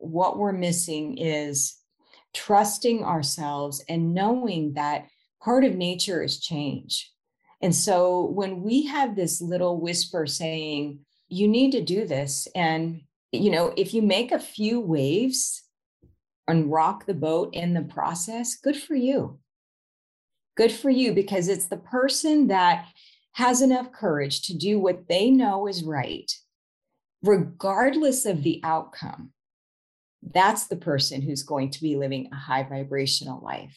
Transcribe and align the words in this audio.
what 0.00 0.38
we're 0.38 0.52
missing 0.52 1.18
is 1.18 1.76
trusting 2.34 3.04
ourselves 3.04 3.84
and 3.88 4.14
knowing 4.14 4.74
that 4.74 5.06
part 5.42 5.64
of 5.64 5.74
nature 5.74 6.22
is 6.22 6.40
change. 6.40 7.12
And 7.60 7.74
so 7.74 8.26
when 8.26 8.62
we 8.62 8.86
have 8.86 9.14
this 9.14 9.40
little 9.40 9.80
whisper 9.80 10.26
saying, 10.26 11.00
you 11.28 11.46
need 11.46 11.72
to 11.72 11.82
do 11.82 12.06
this, 12.06 12.48
and 12.54 13.02
you 13.32 13.50
know, 13.50 13.72
if 13.76 13.94
you 13.94 14.02
make 14.02 14.32
a 14.32 14.38
few 14.38 14.80
waves 14.80 15.62
and 16.48 16.72
rock 16.72 17.06
the 17.06 17.14
boat 17.14 17.54
in 17.54 17.74
the 17.74 17.82
process, 17.82 18.56
good 18.56 18.76
for 18.76 18.96
you. 18.96 19.38
Good 20.56 20.72
for 20.72 20.90
you 20.90 21.14
because 21.14 21.48
it's 21.48 21.66
the 21.66 21.76
person 21.76 22.48
that 22.48 22.86
has 23.32 23.62
enough 23.62 23.92
courage 23.92 24.42
to 24.42 24.56
do 24.56 24.80
what 24.80 25.06
they 25.08 25.30
know 25.30 25.68
is 25.68 25.84
right, 25.84 26.30
regardless 27.22 28.26
of 28.26 28.42
the 28.42 28.60
outcome. 28.64 29.32
That's 30.22 30.66
the 30.66 30.76
person 30.76 31.22
who's 31.22 31.42
going 31.42 31.70
to 31.70 31.80
be 31.80 31.96
living 31.96 32.28
a 32.30 32.36
high 32.36 32.62
vibrational 32.62 33.40
life. 33.42 33.76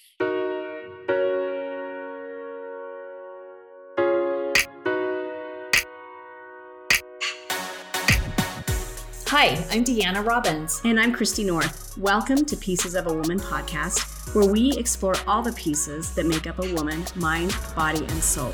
Hi, 9.27 9.55
I'm 9.71 9.83
Deanna 9.83 10.25
Robbins. 10.25 10.81
And 10.83 10.99
I'm 10.99 11.13
Christy 11.13 11.43
North. 11.43 11.97
Welcome 11.97 12.45
to 12.45 12.57
Pieces 12.57 12.93
of 12.93 13.07
a 13.07 13.13
Woman 13.13 13.39
podcast, 13.39 14.35
where 14.35 14.45
we 14.45 14.73
explore 14.73 15.15
all 15.25 15.41
the 15.41 15.53
pieces 15.53 16.13
that 16.13 16.25
make 16.25 16.45
up 16.45 16.59
a 16.59 16.73
woman 16.73 17.05
mind, 17.15 17.55
body, 17.75 17.99
and 18.05 18.23
soul. 18.23 18.53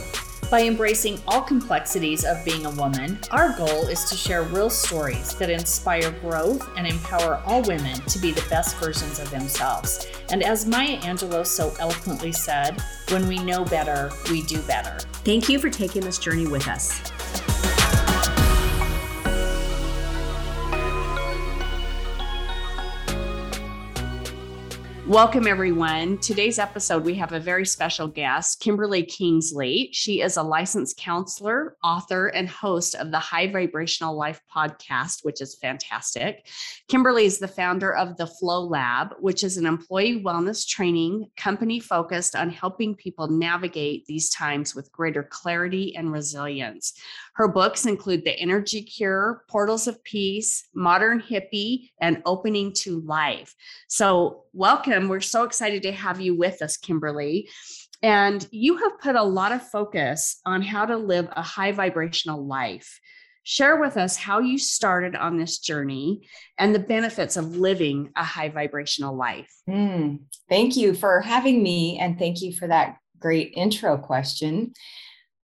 By 0.50 0.64
embracing 0.64 1.22
all 1.28 1.44
complexities 1.44 2.26
of 2.26 2.44
being 2.44 2.66
a 2.66 2.72
woman, 2.72 3.20
our 3.30 3.56
goal 3.56 3.88
is 3.88 4.06
to 4.06 4.16
share 4.16 4.42
real 4.42 4.72
stories 4.72 5.36
that 5.36 5.52
inspire 5.52 6.10
growth 6.10 6.68
and 6.76 6.88
empower 6.88 7.36
all 7.46 7.62
women 7.62 8.02
to 8.02 8.18
be 8.18 8.32
the 8.32 8.44
best 8.50 8.76
versions 8.78 9.20
of 9.20 9.30
themselves. 9.30 10.08
And 10.32 10.42
as 10.42 10.66
Maya 10.66 10.98
Angelou 11.02 11.46
so 11.46 11.72
eloquently 11.80 12.32
said, 12.32 12.82
when 13.10 13.28
we 13.28 13.38
know 13.38 13.64
better, 13.64 14.12
we 14.32 14.42
do 14.42 14.60
better. 14.64 14.98
Thank 15.24 15.50
you 15.50 15.60
for 15.60 15.70
taking 15.70 16.02
this 16.02 16.18
journey 16.18 16.48
with 16.48 16.68
us. 16.68 17.00
Welcome, 25.10 25.48
everyone. 25.48 26.20
Today's 26.20 26.60
episode, 26.60 27.04
we 27.04 27.16
have 27.16 27.34
a 27.34 27.40
very 27.40 27.66
special 27.66 28.08
guest, 28.08 28.60
Kimberly 28.60 29.02
Kingsley. 29.02 29.90
She 29.92 30.22
is 30.22 30.38
a 30.38 30.44
licensed 30.44 30.98
counselor, 30.98 31.78
author, 31.84 32.28
and 32.28 32.48
host 32.48 32.94
of 32.94 33.10
the 33.10 33.18
High 33.18 33.52
Vibrational 33.52 34.16
Life 34.16 34.40
podcast, 34.56 35.26
which 35.26 35.42
is 35.42 35.58
fantastic. 35.60 36.48
Kimberly 36.90 37.26
is 37.26 37.40
the 37.40 37.48
founder 37.48 37.96
of 37.96 38.18
the 38.18 38.28
Flow 38.28 38.68
Lab, 38.68 39.16
which 39.20 39.44
is 39.44 39.58
an 39.58 39.66
employee 39.66 40.22
wellness 40.24 40.68
training 40.68 41.32
company 41.36 41.80
focused 41.80 42.36
on 42.36 42.52
helping 42.52 42.94
people 42.94 43.30
navigate 43.30 44.06
these 44.06 44.30
times 44.30 44.76
with 44.76 44.92
greater 44.92 45.24
clarity 45.24 45.96
and 45.96 46.12
resilience. 46.12 46.94
Her 47.34 47.48
books 47.48 47.88
include 47.88 48.26
The 48.26 48.38
Energy 48.38 48.84
Cure, 48.84 49.44
Portals 49.50 49.88
of 49.88 50.04
Peace, 50.04 50.68
Modern 50.76 51.20
Hippie, 51.20 51.90
and 52.00 52.22
Opening 52.28 52.74
to 52.82 53.00
Life. 53.00 53.56
So, 53.88 54.44
welcome. 54.54 55.08
We're 55.08 55.22
so 55.22 55.44
excited 55.44 55.84
to 55.84 55.92
have 55.92 56.20
you 56.20 56.36
with 56.36 56.62
us, 56.62 56.78
Kimberly. 56.78 57.50
And 58.02 58.48
you 58.52 58.78
have 58.78 59.00
put 59.00 59.16
a 59.16 59.24
lot 59.24 59.52
of 59.52 59.68
focus 59.68 60.40
on 60.46 60.62
how 60.62 60.86
to 60.86 60.98
live 60.98 61.28
a 61.32 61.42
high 61.42 61.72
vibrational 61.72 62.46
life. 62.46 63.00
Share 63.44 63.78
with 63.78 63.98
us 63.98 64.16
how 64.16 64.40
you 64.40 64.58
started 64.58 65.16
on 65.16 65.38
this 65.38 65.60
journey 65.60 66.28
and 66.58 66.74
the 66.74 66.80
benefits 66.80 67.36
of 67.36 67.58
living 67.58 68.12
a 68.16 68.24
high 68.24 68.50
vibrational 68.50 69.16
life. 69.16 69.52
Mm, 69.68 70.20
thank 70.48 70.78
you 70.78 70.94
for 70.94 71.22
having 71.22 71.64
me, 71.64 71.98
and 72.00 72.20
thank 72.20 72.42
you 72.42 72.54
for 72.54 72.68
that 72.68 72.98
great 73.20 73.54
intro 73.56 73.98
question. 73.98 74.74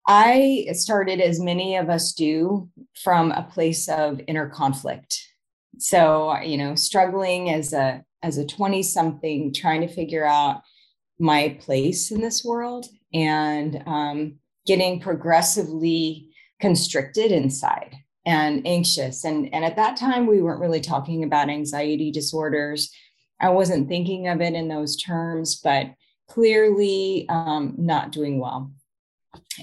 I 0.05 0.67
started, 0.73 1.21
as 1.21 1.39
many 1.39 1.77
of 1.77 1.89
us 1.89 2.13
do, 2.13 2.69
from 3.03 3.31
a 3.31 3.43
place 3.43 3.87
of 3.87 4.19
inner 4.27 4.49
conflict. 4.49 5.17
So, 5.77 6.37
you 6.41 6.57
know, 6.57 6.75
struggling 6.75 7.49
as 7.49 7.73
a 7.73 8.03
as 8.23 8.37
a 8.37 8.45
20 8.45 8.81
something, 8.81 9.53
trying 9.53 9.81
to 9.81 9.87
figure 9.87 10.25
out 10.25 10.61
my 11.19 11.57
place 11.59 12.11
in 12.11 12.21
this 12.21 12.43
world 12.43 12.87
and 13.13 13.83
um, 13.85 14.35
getting 14.65 14.99
progressively 14.99 16.29
constricted 16.59 17.31
inside 17.31 17.95
and 18.25 18.65
anxious. 18.65 19.25
And, 19.25 19.53
and 19.53 19.65
at 19.65 19.75
that 19.75 19.97
time, 19.97 20.25
we 20.25 20.41
weren't 20.41 20.61
really 20.61 20.81
talking 20.81 21.23
about 21.23 21.49
anxiety 21.49 22.11
disorders. 22.11 22.91
I 23.39 23.49
wasn't 23.49 23.89
thinking 23.89 24.29
of 24.29 24.41
it 24.41 24.53
in 24.53 24.69
those 24.69 24.95
terms, 24.95 25.59
but 25.61 25.87
clearly 26.29 27.27
um, 27.29 27.75
not 27.77 28.11
doing 28.11 28.39
well. 28.39 28.71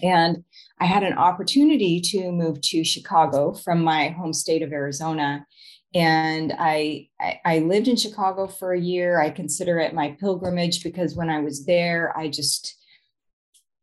And 0.02 0.44
I 0.78 0.84
had 0.84 1.02
an 1.02 1.14
opportunity 1.14 2.00
to 2.00 2.30
move 2.32 2.60
to 2.62 2.84
Chicago 2.84 3.52
from 3.52 3.82
my 3.82 4.08
home 4.08 4.32
state 4.32 4.62
of 4.62 4.72
Arizona. 4.72 5.46
And 5.94 6.54
I, 6.58 7.08
I, 7.20 7.40
I 7.44 7.58
lived 7.60 7.88
in 7.88 7.96
Chicago 7.96 8.46
for 8.46 8.72
a 8.72 8.80
year. 8.80 9.20
I 9.20 9.30
consider 9.30 9.78
it 9.80 9.94
my 9.94 10.16
pilgrimage 10.20 10.84
because 10.84 11.16
when 11.16 11.30
I 11.30 11.40
was 11.40 11.66
there, 11.66 12.16
I 12.16 12.28
just 12.28 12.76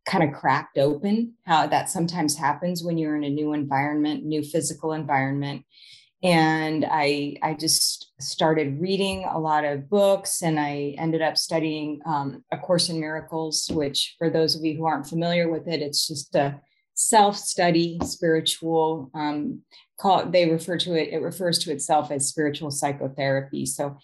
kind 0.05 0.23
of 0.23 0.39
cracked 0.39 0.77
open 0.77 1.33
how 1.45 1.67
that 1.67 1.89
sometimes 1.89 2.37
happens 2.37 2.81
when 2.81 2.97
you're 2.97 3.17
in 3.17 3.25
a 3.25 3.29
new 3.29 3.51
environment, 3.53 4.23
new 4.23 4.41
physical 4.41 4.93
environment 4.93 5.65
and 6.23 6.85
i 6.89 7.35
i 7.43 7.53
just 7.53 8.11
started 8.19 8.81
reading 8.81 9.23
a 9.25 9.37
lot 9.37 9.63
of 9.63 9.87
books 9.87 10.41
and 10.41 10.59
i 10.59 10.95
ended 10.97 11.21
up 11.21 11.37
studying 11.37 11.99
um, 12.07 12.43
a 12.51 12.57
course 12.57 12.89
in 12.89 12.99
miracles 12.99 13.69
which 13.71 14.15
for 14.17 14.29
those 14.29 14.55
of 14.55 14.65
you 14.65 14.75
who 14.75 14.85
aren't 14.85 15.05
familiar 15.05 15.49
with 15.49 15.67
it 15.67 15.81
it's 15.81 16.07
just 16.07 16.33
a 16.35 16.59
self-study 16.99 17.99
spiritual 18.03 19.11
um, 19.13 19.61
call 19.99 20.25
they 20.25 20.49
refer 20.49 20.77
to 20.77 20.93
it 20.93 21.13
it 21.13 21.21
refers 21.21 21.59
to 21.59 21.71
itself 21.71 22.11
as 22.11 22.27
spiritual 22.27 22.71
psychotherapy 22.71 23.65
so 23.65 23.97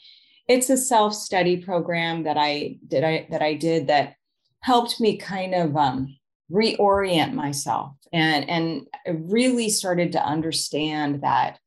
it's 0.48 0.70
a 0.70 0.78
self-study 0.78 1.58
program 1.58 2.24
that 2.24 2.38
i 2.38 2.78
did 2.88 3.04
i 3.04 3.28
that 3.32 3.42
i 3.42 3.54
did 3.54 3.88
that 3.88 4.16
helped 4.62 5.02
me 5.02 5.18
kind 5.18 5.54
of 5.54 5.76
um, 5.76 6.16
reorient 6.52 7.34
myself 7.34 7.94
and 8.14 8.48
and 8.50 8.88
really 9.28 9.70
started 9.70 10.12
to 10.12 10.24
understand 10.24 11.22
that 11.22 11.58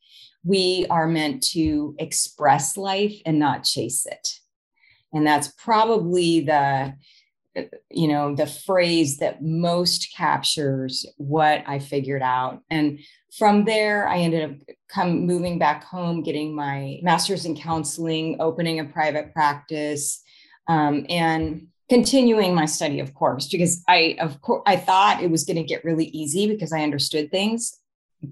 we 0.47 0.87
are 0.91 1.09
meant 1.09 1.43
to 1.43 1.97
express 1.99 2.77
life 2.77 3.21
and 3.27 3.39
not 3.39 3.65
chase 3.65 4.07
it. 4.07 4.29
And 5.13 5.27
that's 5.27 5.49
probably 5.49 6.41
the 6.41 6.95
you 7.91 8.09
know 8.09 8.35
the 8.35 8.47
phrase 8.47 9.19
that 9.19 9.43
most 9.43 10.13
captures 10.15 11.07
what 11.17 11.63
i 11.67 11.79
figured 11.79 12.23
out 12.23 12.63
and 12.71 12.99
from 13.37 13.65
there 13.65 14.09
i 14.09 14.19
ended 14.19 14.51
up 14.51 14.57
come 14.89 15.27
moving 15.27 15.59
back 15.59 15.85
home 15.85 16.23
getting 16.23 16.55
my 16.55 16.99
master's 17.03 17.45
in 17.45 17.57
counseling 17.57 18.37
opening 18.41 18.81
a 18.81 18.85
private 18.85 19.33
practice 19.33 20.23
um, 20.69 21.07
and 21.09 21.69
continuing 21.89 22.55
my 22.55 22.67
study 22.67 23.01
of 23.01 23.15
course 23.15 23.49
because 23.49 23.83
i 23.89 24.17
of 24.21 24.41
course 24.43 24.63
i 24.67 24.77
thought 24.77 25.23
it 25.23 25.31
was 25.31 25.45
going 25.45 25.57
to 25.57 25.63
get 25.63 25.85
really 25.85 26.07
easy 26.07 26.47
because 26.47 26.73
i 26.73 26.83
understood 26.83 27.31
things 27.31 27.79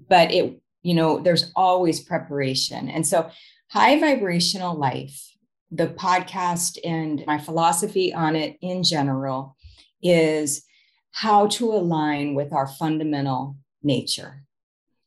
but 0.09 0.31
it 0.31 0.59
you 0.85 0.93
know, 0.93 1.19
there's 1.19 1.51
always 1.55 1.99
preparation. 1.99 2.89
And 2.89 3.05
so, 3.05 3.31
high 3.69 3.99
vibrational 3.99 4.77
life, 4.77 5.34
the 5.75 5.87
podcast 5.87 6.77
and 6.83 7.23
my 7.27 7.37
philosophy 7.37 8.13
on 8.13 8.35
it 8.35 8.57
in 8.61 8.83
general 8.83 9.55
is 10.01 10.63
how 11.11 11.47
to 11.47 11.71
align 11.71 12.35
with 12.35 12.53
our 12.53 12.67
fundamental 12.67 13.57
nature. 13.83 14.43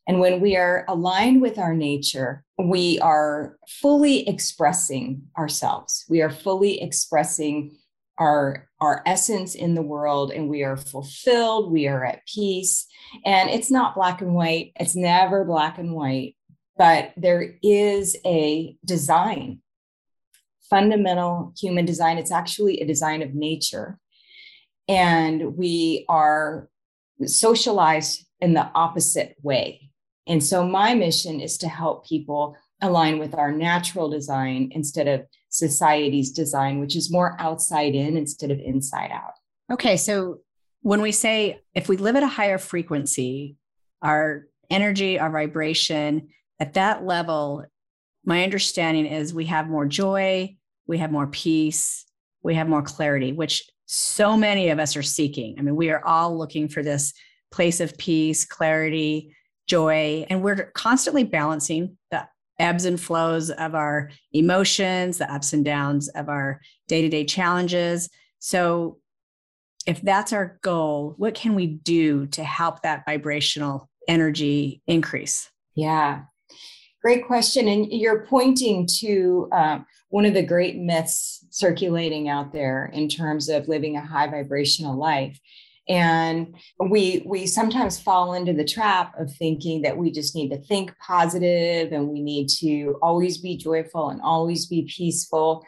And 0.07 0.19
when 0.19 0.41
we 0.41 0.55
are 0.55 0.85
aligned 0.87 1.41
with 1.41 1.59
our 1.59 1.75
nature, 1.75 2.43
we 2.57 2.99
are 2.99 3.57
fully 3.67 4.27
expressing 4.27 5.21
ourselves. 5.37 6.05
We 6.09 6.21
are 6.21 6.31
fully 6.31 6.81
expressing 6.81 7.77
our, 8.17 8.67
our 8.81 9.01
essence 9.05 9.55
in 9.55 9.75
the 9.75 9.81
world 9.81 10.31
and 10.31 10.49
we 10.49 10.63
are 10.63 10.77
fulfilled, 10.77 11.71
we 11.71 11.87
are 11.87 12.03
at 12.03 12.25
peace. 12.25 12.85
And 13.25 13.49
it's 13.49 13.71
not 13.71 13.95
black 13.95 14.21
and 14.21 14.33
white, 14.33 14.73
it's 14.79 14.95
never 14.95 15.45
black 15.45 15.77
and 15.77 15.93
white, 15.93 16.35
but 16.77 17.13
there 17.15 17.55
is 17.61 18.17
a 18.25 18.75
design, 18.83 19.61
fundamental 20.69 21.53
human 21.59 21.85
design. 21.85 22.17
It's 22.17 22.31
actually 22.31 22.79
a 22.79 22.87
design 22.87 23.21
of 23.21 23.33
nature. 23.33 23.97
And 24.87 25.55
we 25.57 26.05
are 26.09 26.69
socialized 27.25 28.25
in 28.39 28.53
the 28.53 28.69
opposite 28.73 29.35
way. 29.41 29.91
And 30.27 30.43
so 30.43 30.65
my 30.65 30.93
mission 30.93 31.39
is 31.39 31.57
to 31.59 31.67
help 31.67 32.07
people 32.07 32.55
align 32.81 33.19
with 33.19 33.35
our 33.35 33.51
natural 33.51 34.09
design 34.09 34.69
instead 34.71 35.07
of 35.07 35.25
society's 35.49 36.31
design, 36.31 36.79
which 36.79 36.95
is 36.95 37.11
more 37.11 37.35
outside 37.39 37.95
in 37.95 38.15
instead 38.15 38.51
of 38.51 38.59
inside 38.59 39.11
out. 39.11 39.33
Okay. 39.71 39.97
So 39.97 40.39
when 40.81 41.01
we 41.01 41.11
say 41.11 41.59
if 41.73 41.89
we 41.89 41.97
live 41.97 42.15
at 42.15 42.23
a 42.23 42.27
higher 42.27 42.57
frequency, 42.57 43.57
our 44.01 44.45
energy, 44.69 45.19
our 45.19 45.29
vibration 45.29 46.29
at 46.59 46.75
that 46.75 47.03
level 47.03 47.65
my 48.25 48.43
understanding 48.43 49.05
is 49.05 49.33
we 49.33 49.45
have 49.45 49.67
more 49.67 49.85
joy, 49.85 50.55
we 50.89 50.97
have 50.97 51.11
more 51.11 51.27
peace, 51.27 52.03
we 52.41 52.55
have 52.55 52.67
more 52.67 52.81
clarity, 52.81 53.31
which 53.31 53.63
so 53.85 54.35
many 54.35 54.69
of 54.69 54.79
us 54.79 54.97
are 54.97 55.03
seeking. 55.03 55.55
I 55.57 55.61
mean, 55.61 55.75
we 55.75 55.91
are 55.91 56.03
all 56.03 56.35
looking 56.35 56.67
for 56.67 56.81
this 56.81 57.13
place 57.51 57.79
of 57.79 57.95
peace, 57.97 58.43
clarity, 58.43 59.35
joy, 59.67 60.25
and 60.29 60.41
we're 60.41 60.71
constantly 60.71 61.23
balancing 61.23 61.95
the 62.09 62.27
ebbs 62.57 62.85
and 62.85 62.99
flows 62.99 63.51
of 63.51 63.75
our 63.75 64.09
emotions, 64.33 65.19
the 65.19 65.31
ups 65.31 65.53
and 65.53 65.63
downs 65.63 66.07
of 66.09 66.27
our 66.27 66.59
day 66.87 67.03
to 67.03 67.09
day 67.09 67.23
challenges. 67.23 68.09
So, 68.39 68.97
if 69.85 70.01
that's 70.01 70.33
our 70.33 70.59
goal, 70.61 71.13
what 71.17 71.35
can 71.35 71.55
we 71.55 71.67
do 71.67 72.25
to 72.27 72.43
help 72.43 72.81
that 72.81 73.03
vibrational 73.05 73.89
energy 74.07 74.81
increase? 74.87 75.49
Yeah, 75.75 76.23
great 77.01 77.25
question. 77.25 77.67
And 77.67 77.91
you're 77.91 78.25
pointing 78.25 78.87
to 78.99 79.49
uh, 79.51 79.79
one 80.09 80.25
of 80.25 80.33
the 80.33 80.43
great 80.43 80.77
myths 80.77 81.45
circulating 81.49 82.29
out 82.29 82.51
there 82.53 82.91
in 82.93 83.09
terms 83.09 83.49
of 83.49 83.67
living 83.67 83.95
a 83.95 84.05
high 84.05 84.27
vibrational 84.27 84.97
life 84.97 85.39
and 85.89 86.55
we 86.79 87.23
we 87.25 87.47
sometimes 87.47 87.99
fall 87.99 88.33
into 88.33 88.53
the 88.53 88.63
trap 88.63 89.19
of 89.19 89.33
thinking 89.33 89.81
that 89.81 89.97
we 89.97 90.11
just 90.11 90.35
need 90.35 90.49
to 90.49 90.61
think 90.61 90.95
positive 90.99 91.91
and 91.91 92.07
we 92.07 92.21
need 92.21 92.47
to 92.47 92.97
always 93.01 93.39
be 93.39 93.57
joyful 93.57 94.09
and 94.09 94.21
always 94.21 94.67
be 94.67 94.87
peaceful 94.95 95.65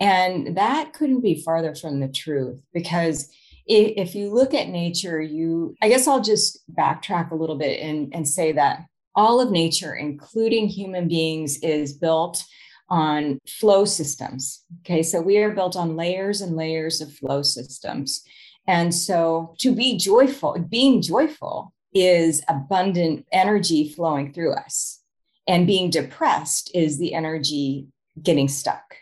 and 0.00 0.56
that 0.56 0.94
couldn't 0.94 1.20
be 1.20 1.42
farther 1.42 1.74
from 1.74 2.00
the 2.00 2.08
truth 2.08 2.58
because 2.72 3.28
if 3.66 4.14
you 4.14 4.32
look 4.32 4.54
at 4.54 4.68
nature 4.68 5.20
you 5.20 5.76
i 5.82 5.88
guess 5.88 6.08
i'll 6.08 6.22
just 6.22 6.60
backtrack 6.74 7.30
a 7.30 7.36
little 7.36 7.58
bit 7.58 7.80
and, 7.80 8.12
and 8.14 8.26
say 8.26 8.52
that 8.52 8.84
all 9.14 9.40
of 9.40 9.50
nature 9.50 9.94
including 9.94 10.68
human 10.68 11.08
beings 11.08 11.58
is 11.58 11.92
built 11.92 12.44
on 12.90 13.38
flow 13.46 13.84
systems 13.84 14.64
okay 14.80 15.02
so 15.02 15.20
we 15.20 15.38
are 15.38 15.52
built 15.52 15.76
on 15.76 15.96
layers 15.96 16.40
and 16.40 16.56
layers 16.56 17.00
of 17.00 17.12
flow 17.12 17.42
systems 17.42 18.24
and 18.68 18.94
so 18.94 19.54
to 19.60 19.74
be 19.74 19.96
joyful, 19.96 20.56
being 20.68 21.00
joyful 21.00 21.72
is 21.94 22.42
abundant 22.48 23.26
energy 23.32 23.88
flowing 23.88 24.32
through 24.32 24.52
us. 24.52 25.00
And 25.48 25.66
being 25.66 25.88
depressed 25.88 26.70
is 26.74 26.98
the 26.98 27.14
energy 27.14 27.86
getting 28.22 28.46
stuck. 28.46 28.94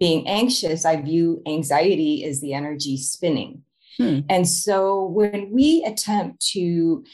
Being 0.00 0.26
anxious, 0.26 0.84
I 0.84 1.00
view 1.00 1.40
anxiety 1.46 2.24
as 2.24 2.40
the 2.40 2.52
energy 2.52 2.96
spinning. 2.96 3.62
Hmm. 3.96 4.20
And 4.28 4.46
so 4.46 5.04
when 5.04 5.52
we 5.52 5.84
attempt 5.84 6.44
to 6.48 7.04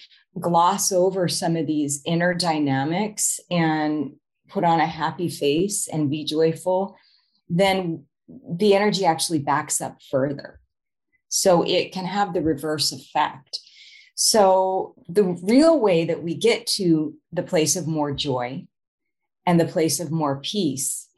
gloss 0.40 0.92
over 0.92 1.28
some 1.28 1.56
of 1.56 1.66
these 1.66 2.02
inner 2.06 2.34
dynamics 2.34 3.38
and 3.50 4.12
put 4.48 4.64
on 4.64 4.80
a 4.80 4.86
happy 4.86 5.28
face 5.28 5.88
and 5.88 6.10
be 6.10 6.24
joyful, 6.24 6.96
then 7.48 8.04
the 8.50 8.74
energy 8.74 9.04
actually 9.04 9.38
backs 9.38 9.80
up 9.80 9.98
further. 10.10 10.60
So 11.28 11.62
it 11.62 11.92
can 11.92 12.04
have 12.04 12.34
the 12.34 12.42
reverse 12.42 12.92
effect. 12.92 13.58
So 14.14 14.94
the 15.08 15.24
real 15.24 15.80
way 15.80 16.04
that 16.04 16.22
we 16.22 16.34
get 16.34 16.66
to 16.78 17.14
the 17.32 17.42
place 17.42 17.76
of 17.76 17.86
more 17.86 18.12
joy 18.12 18.66
and 19.46 19.58
the 19.58 19.66
place 19.66 20.00
of 20.00 20.10
more 20.10 20.40
peace 20.40 21.08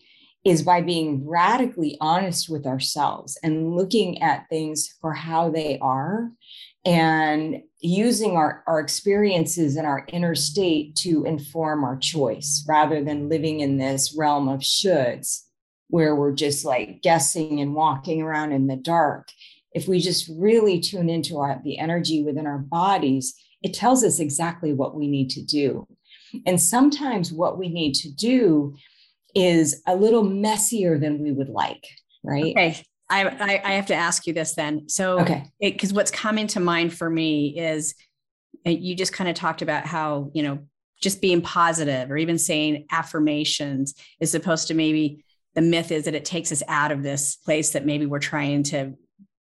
is 0.45 0.63
by 0.63 0.81
being 0.81 1.27
radically 1.27 1.97
honest 2.01 2.49
with 2.49 2.67
ourselves 2.67 3.39
and 3.43 3.75
looking 3.75 4.23
at 4.23 4.49
things 4.49 4.95
for 5.01 5.15
how 5.15 5.51
they 5.51 5.79
are 5.81 6.31
and 6.85 7.63
using 7.81 8.37
our, 8.37 8.63
our 8.67 8.81
experiences 8.81 9.77
and 9.77 9.87
our 9.87 10.07
inner 10.09 10.35
state 10.35 10.97
to 10.97 11.25
inform 11.25 11.85
our 11.85 11.97
choice 11.97 12.65
rather 12.69 13.03
than 13.03 13.29
living 13.29 13.61
in 13.61 13.79
this 13.79 14.15
realm 14.17 14.49
of 14.49 14.61
shoulds 14.61 15.43
where 15.89 16.15
we're 16.15 16.33
just 16.33 16.65
like 16.65 17.03
guessing 17.03 17.61
and 17.61 17.75
walking 17.75 18.23
around 18.23 18.53
in 18.53 18.67
the 18.67 18.77
dark 18.77 19.29
if 19.75 19.89
we 19.89 19.99
just 19.99 20.31
really 20.39 20.81
tune 20.81 21.11
into 21.11 21.39
our, 21.39 21.61
the 21.65 21.79
energy 21.79 22.23
within 22.23 22.47
our 22.47 22.59
bodies, 22.59 23.35
it 23.63 23.75
tells 23.75 24.05
us 24.05 24.21
exactly 24.21 24.73
what 24.73 24.95
we 24.95 25.09
need 25.09 25.29
to 25.31 25.43
do. 25.43 25.87
And 26.47 26.61
sometimes 26.61 27.33
what 27.33 27.59
we 27.59 27.69
need 27.69 27.95
to 27.97 28.11
do 28.11 28.75
is 29.35 29.83
a 29.87 29.97
little 29.97 30.23
messier 30.23 30.99
than 30.99 31.21
we 31.21 31.33
would 31.33 31.49
like, 31.49 31.85
right? 32.23 32.53
Okay. 32.57 32.83
I, 33.11 33.25
I, 33.25 33.61
I 33.65 33.73
have 33.75 33.87
to 33.87 33.95
ask 33.95 34.27
you 34.27 34.33
this 34.33 34.55
then. 34.55 34.89
So, 34.89 35.21
okay, 35.21 35.45
because 35.61 35.93
what's 35.93 36.11
coming 36.11 36.47
to 36.49 36.61
mind 36.61 36.95
for 36.95 37.09
me 37.09 37.59
is 37.59 37.95
uh, 38.67 38.71
you 38.71 38.95
just 38.95 39.13
kind 39.13 39.29
of 39.29 39.37
talked 39.37 39.63
about 39.63 39.87
how 39.87 40.31
you 40.35 40.43
know 40.43 40.59
just 41.01 41.21
being 41.21 41.43
positive 41.43 42.11
or 42.11 42.17
even 42.17 42.39
saying 42.39 42.87
affirmations 42.91 43.95
is 44.21 44.31
supposed 44.31 44.69
to 44.69 44.75
maybe 44.75 45.25
the 45.55 45.61
myth 45.61 45.93
is 45.93 46.05
that 46.05 46.15
it 46.15 46.25
takes 46.25 46.51
us 46.51 46.63
out 46.67 46.91
of 46.91 47.03
this 47.03 47.37
place 47.37 47.73
that 47.73 47.87
maybe 47.87 48.07
we're 48.07 48.19
trying 48.19 48.63
to 48.65 48.95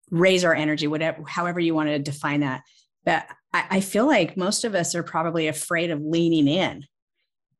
raise 0.09 0.43
our 0.43 0.53
energy, 0.53 0.87
whatever, 0.87 1.23
however 1.27 1.59
you 1.59 1.73
want 1.73 1.89
to 1.89 1.99
define 1.99 2.41
that. 2.41 2.61
But 3.05 3.25
I, 3.53 3.65
I 3.69 3.79
feel 3.79 4.05
like 4.05 4.37
most 4.37 4.63
of 4.63 4.75
us 4.75 4.95
are 4.95 5.03
probably 5.03 5.47
afraid 5.47 5.91
of 5.91 6.01
leaning 6.01 6.47
in 6.47 6.83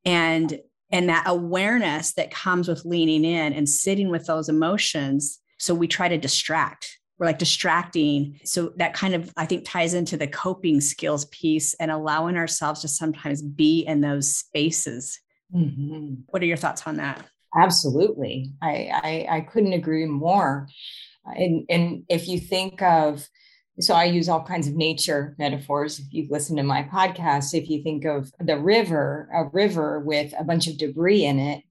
and 0.05 0.59
and 0.91 1.09
that 1.09 1.23
awareness 1.25 2.13
that 2.13 2.29
comes 2.29 2.67
with 2.67 2.85
leaning 2.85 3.25
in 3.25 3.53
and 3.53 3.67
sitting 3.67 4.09
with 4.09 4.27
those 4.27 4.47
emotions. 4.47 5.39
So 5.63 5.73
we 5.73 5.87
try 5.87 6.09
to 6.09 6.17
distract. 6.17 6.99
We're 7.17 7.27
like 7.27 7.39
distracting. 7.39 8.37
So 8.43 8.73
that 8.75 8.93
kind 8.93 9.13
of, 9.13 9.31
I 9.37 9.45
think, 9.45 9.63
ties 9.65 9.93
into 9.93 10.17
the 10.17 10.27
coping 10.27 10.81
skills 10.81 11.23
piece 11.25 11.73
and 11.75 11.89
allowing 11.89 12.35
ourselves 12.35 12.81
to 12.81 12.89
sometimes 12.89 13.41
be 13.41 13.85
in 13.85 14.01
those 14.01 14.35
spaces. 14.35 15.21
Mm-hmm. 15.55 16.15
What 16.27 16.41
are 16.41 16.47
your 16.47 16.57
thoughts 16.57 16.85
on 16.85 16.97
that? 16.97 17.25
Absolutely. 17.55 18.51
I, 18.61 19.25
I, 19.29 19.37
I 19.37 19.41
couldn't 19.41 19.71
agree 19.71 20.05
more. 20.05 20.67
And, 21.25 21.65
and 21.69 22.03
if 22.09 22.27
you 22.27 22.39
think 22.39 22.81
of, 22.81 23.25
so 23.79 23.93
I 23.93 24.03
use 24.03 24.27
all 24.27 24.43
kinds 24.43 24.67
of 24.67 24.75
nature 24.75 25.33
metaphors. 25.39 25.97
If 25.97 26.07
you've 26.11 26.29
listened 26.29 26.57
to 26.57 26.63
my 26.63 26.83
podcast, 26.83 27.53
if 27.53 27.69
you 27.69 27.81
think 27.83 28.03
of 28.03 28.33
the 28.39 28.59
river, 28.59 29.29
a 29.33 29.45
river 29.45 30.01
with 30.01 30.33
a 30.37 30.43
bunch 30.43 30.67
of 30.67 30.77
debris 30.77 31.23
in 31.23 31.39
it, 31.39 31.63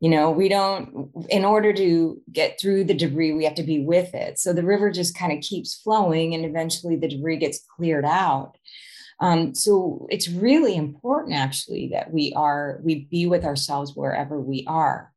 you 0.00 0.10
know, 0.10 0.30
we 0.30 0.48
don't, 0.48 1.10
in 1.30 1.44
order 1.44 1.72
to 1.72 2.20
get 2.30 2.60
through 2.60 2.84
the 2.84 2.94
debris, 2.94 3.32
we 3.32 3.44
have 3.44 3.54
to 3.54 3.62
be 3.62 3.80
with 3.80 4.14
it. 4.14 4.38
So 4.38 4.52
the 4.52 4.62
river 4.62 4.90
just 4.90 5.16
kind 5.16 5.32
of 5.32 5.42
keeps 5.42 5.74
flowing 5.74 6.34
and 6.34 6.44
eventually 6.44 6.96
the 6.96 7.08
debris 7.08 7.38
gets 7.38 7.64
cleared 7.76 8.04
out. 8.04 8.56
Um, 9.20 9.54
so 9.54 10.06
it's 10.10 10.28
really 10.28 10.76
important 10.76 11.34
actually 11.34 11.88
that 11.92 12.12
we 12.12 12.34
are, 12.36 12.80
we 12.82 13.06
be 13.10 13.26
with 13.26 13.44
ourselves 13.44 13.96
wherever 13.96 14.38
we 14.38 14.64
are 14.66 15.12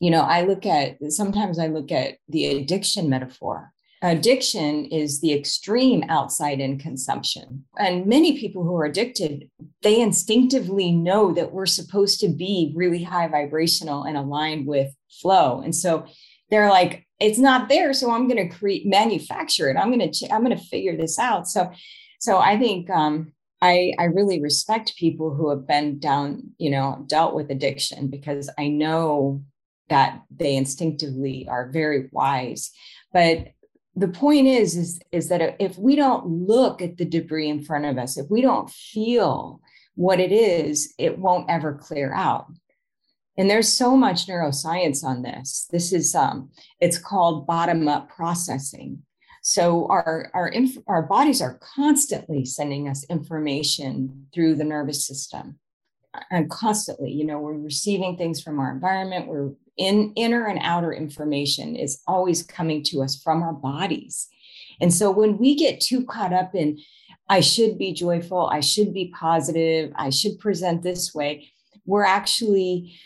you 0.00 0.10
know, 0.10 0.22
I 0.22 0.42
look 0.42 0.66
at 0.66 0.96
sometimes 1.12 1.58
I 1.58 1.66
look 1.66 1.90
at 1.90 2.18
the 2.28 2.46
addiction 2.46 3.08
metaphor. 3.08 3.72
Addiction 4.00 4.84
is 4.86 5.20
the 5.20 5.32
extreme 5.32 6.04
outside 6.08 6.60
in 6.60 6.78
consumption. 6.78 7.64
And 7.78 8.06
many 8.06 8.38
people 8.38 8.62
who 8.62 8.76
are 8.76 8.84
addicted, 8.84 9.50
they 9.82 10.00
instinctively 10.00 10.92
know 10.92 11.32
that 11.32 11.52
we're 11.52 11.66
supposed 11.66 12.20
to 12.20 12.28
be 12.28 12.72
really 12.76 13.02
high 13.02 13.26
vibrational 13.26 14.04
and 14.04 14.16
aligned 14.16 14.66
with 14.66 14.94
flow. 15.20 15.60
And 15.60 15.74
so 15.74 16.06
they're 16.50 16.70
like, 16.70 17.06
it's 17.18 17.38
not 17.38 17.68
there. 17.68 17.92
So 17.92 18.12
I'm 18.12 18.28
going 18.28 18.48
to 18.48 18.56
create, 18.56 18.86
manufacture 18.86 19.68
it. 19.68 19.76
I'm 19.76 19.92
going 19.92 20.10
to, 20.10 20.26
ch- 20.26 20.30
I'm 20.30 20.44
going 20.44 20.56
to 20.56 20.64
figure 20.64 20.96
this 20.96 21.18
out. 21.18 21.48
So, 21.48 21.72
so 22.20 22.38
I 22.38 22.56
think, 22.56 22.88
um, 22.90 23.32
I, 23.60 23.92
I 23.98 24.04
really 24.04 24.40
respect 24.40 24.94
people 24.96 25.34
who 25.34 25.50
have 25.50 25.66
been 25.66 25.98
down, 25.98 26.52
you 26.58 26.70
know, 26.70 27.04
dealt 27.08 27.34
with 27.34 27.50
addiction 27.50 28.06
because 28.06 28.48
I 28.56 28.68
know 28.68 29.42
that 29.88 30.22
they 30.30 30.54
instinctively 30.54 31.48
are 31.48 31.68
very 31.68 32.08
wise. 32.12 32.70
But 33.12 33.48
the 33.98 34.08
point 34.08 34.46
is, 34.46 34.76
is, 34.76 35.00
is 35.10 35.28
that 35.28 35.56
if 35.58 35.76
we 35.76 35.96
don't 35.96 36.26
look 36.26 36.80
at 36.80 36.96
the 36.96 37.04
debris 37.04 37.48
in 37.48 37.64
front 37.64 37.84
of 37.84 37.98
us, 37.98 38.16
if 38.16 38.30
we 38.30 38.40
don't 38.40 38.70
feel 38.70 39.60
what 39.94 40.20
it 40.20 40.30
is, 40.30 40.94
it 40.98 41.18
won't 41.18 41.50
ever 41.50 41.74
clear 41.74 42.14
out. 42.14 42.46
And 43.36 43.50
there's 43.50 43.72
so 43.72 43.96
much 43.96 44.26
neuroscience 44.26 45.04
on 45.04 45.22
this. 45.22 45.66
This 45.70 45.92
is 45.92 46.14
um, 46.14 46.50
it's 46.80 46.98
called 46.98 47.46
bottom 47.46 47.88
up 47.88 48.08
processing. 48.08 49.02
So 49.42 49.86
our 49.88 50.30
our 50.34 50.48
inf- 50.48 50.82
our 50.86 51.02
bodies 51.02 51.40
are 51.40 51.58
constantly 51.58 52.44
sending 52.44 52.88
us 52.88 53.04
information 53.08 54.26
through 54.34 54.56
the 54.56 54.64
nervous 54.64 55.06
system, 55.06 55.58
and 56.30 56.50
constantly. 56.50 57.10
You 57.10 57.24
know, 57.26 57.38
we're 57.38 57.54
receiving 57.54 58.16
things 58.16 58.40
from 58.40 58.58
our 58.58 58.70
environment. 58.70 59.28
We're 59.28 59.50
in 59.76 60.12
inner 60.16 60.46
and 60.46 60.58
outer 60.62 60.92
information 60.92 61.76
is 61.76 62.02
always 62.06 62.42
coming 62.42 62.82
to 62.84 63.02
us 63.02 63.20
from 63.22 63.42
our 63.42 63.52
bodies. 63.52 64.28
And 64.80 64.92
so 64.92 65.10
when 65.10 65.38
we 65.38 65.54
get 65.54 65.80
too 65.80 66.04
caught 66.04 66.32
up 66.32 66.54
in, 66.54 66.78
I 67.28 67.40
should 67.40 67.78
be 67.78 67.92
joyful, 67.92 68.46
I 68.46 68.60
should 68.60 68.94
be 68.94 69.12
positive, 69.14 69.92
I 69.96 70.10
should 70.10 70.38
present 70.38 70.82
this 70.82 71.14
way, 71.14 71.48
we're 71.84 72.04
actually 72.04 72.98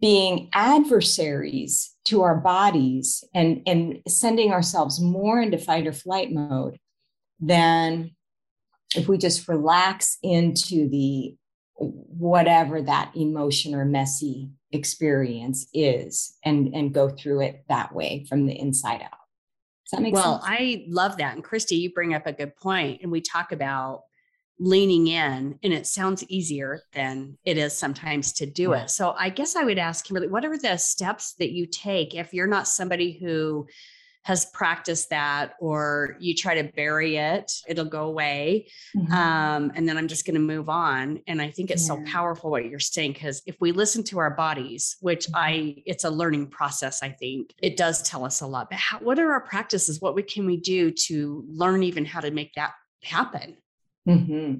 being 0.00 0.50
adversaries 0.52 1.94
to 2.04 2.22
our 2.22 2.36
bodies 2.36 3.22
and, 3.34 3.62
and 3.66 4.00
sending 4.08 4.52
ourselves 4.52 5.00
more 5.00 5.40
into 5.40 5.58
fight 5.58 5.86
or 5.86 5.92
flight 5.92 6.32
mode 6.32 6.78
than 7.38 8.10
if 8.96 9.08
we 9.08 9.18
just 9.18 9.46
relax 9.46 10.18
into 10.22 10.88
the 10.88 11.34
whatever 11.80 12.82
that 12.82 13.10
emotion 13.16 13.74
or 13.74 13.84
messy 13.84 14.50
experience 14.72 15.66
is 15.74 16.36
and 16.44 16.74
and 16.74 16.94
go 16.94 17.08
through 17.08 17.40
it 17.40 17.64
that 17.68 17.92
way 17.94 18.24
from 18.28 18.46
the 18.46 18.56
inside 18.56 19.02
out 19.02 19.20
does 19.90 19.98
that 19.98 20.02
make 20.02 20.14
well, 20.14 20.40
sense? 20.40 20.44
I 20.46 20.84
love 20.88 21.16
that. 21.16 21.34
And 21.34 21.42
Christy, 21.42 21.76
you 21.76 21.92
bring 21.92 22.14
up 22.14 22.26
a 22.26 22.32
good 22.32 22.54
point, 22.54 23.00
and 23.02 23.10
we 23.10 23.20
talk 23.20 23.50
about 23.50 24.02
leaning 24.60 25.08
in, 25.08 25.58
and 25.64 25.72
it 25.72 25.86
sounds 25.86 26.22
easier 26.28 26.82
than 26.92 27.36
it 27.44 27.58
is 27.58 27.76
sometimes 27.76 28.32
to 28.34 28.46
do 28.46 28.70
yeah. 28.70 28.84
it. 28.84 28.90
So 28.90 29.14
I 29.18 29.30
guess 29.30 29.56
I 29.56 29.64
would 29.64 29.78
ask 29.78 30.04
Kimberly, 30.04 30.28
what 30.28 30.44
are 30.44 30.56
the 30.56 30.76
steps 30.76 31.34
that 31.40 31.50
you 31.50 31.66
take 31.66 32.14
if 32.14 32.32
you're 32.32 32.46
not 32.46 32.68
somebody 32.68 33.18
who 33.18 33.66
has 34.22 34.46
practiced 34.46 35.10
that 35.10 35.54
or 35.60 36.16
you 36.20 36.34
try 36.34 36.54
to 36.54 36.70
bury 36.74 37.16
it 37.16 37.50
it'll 37.66 37.84
go 37.84 38.04
away 38.04 38.68
mm-hmm. 38.96 39.12
um, 39.12 39.72
and 39.74 39.88
then 39.88 39.96
i'm 39.96 40.08
just 40.08 40.26
going 40.26 40.34
to 40.34 40.40
move 40.40 40.68
on 40.68 41.20
and 41.26 41.40
i 41.40 41.50
think 41.50 41.70
it's 41.70 41.88
yeah. 41.88 41.94
so 41.94 42.02
powerful 42.04 42.50
what 42.50 42.66
you're 42.66 42.78
saying 42.78 43.12
because 43.12 43.42
if 43.46 43.56
we 43.60 43.72
listen 43.72 44.02
to 44.04 44.18
our 44.18 44.30
bodies 44.30 44.96
which 45.00 45.26
mm-hmm. 45.26 45.36
i 45.36 45.82
it's 45.86 46.04
a 46.04 46.10
learning 46.10 46.46
process 46.46 47.02
i 47.02 47.08
think 47.08 47.54
it 47.62 47.76
does 47.76 48.02
tell 48.02 48.24
us 48.24 48.40
a 48.40 48.46
lot 48.46 48.68
but 48.68 48.78
how, 48.78 48.98
what 48.98 49.18
are 49.18 49.32
our 49.32 49.40
practices 49.40 50.00
what 50.00 50.14
we, 50.14 50.22
can 50.22 50.46
we 50.46 50.56
do 50.56 50.90
to 50.90 51.44
learn 51.48 51.82
even 51.82 52.04
how 52.04 52.20
to 52.20 52.30
make 52.30 52.52
that 52.54 52.72
happen 53.02 53.56
mm-hmm. 54.06 54.56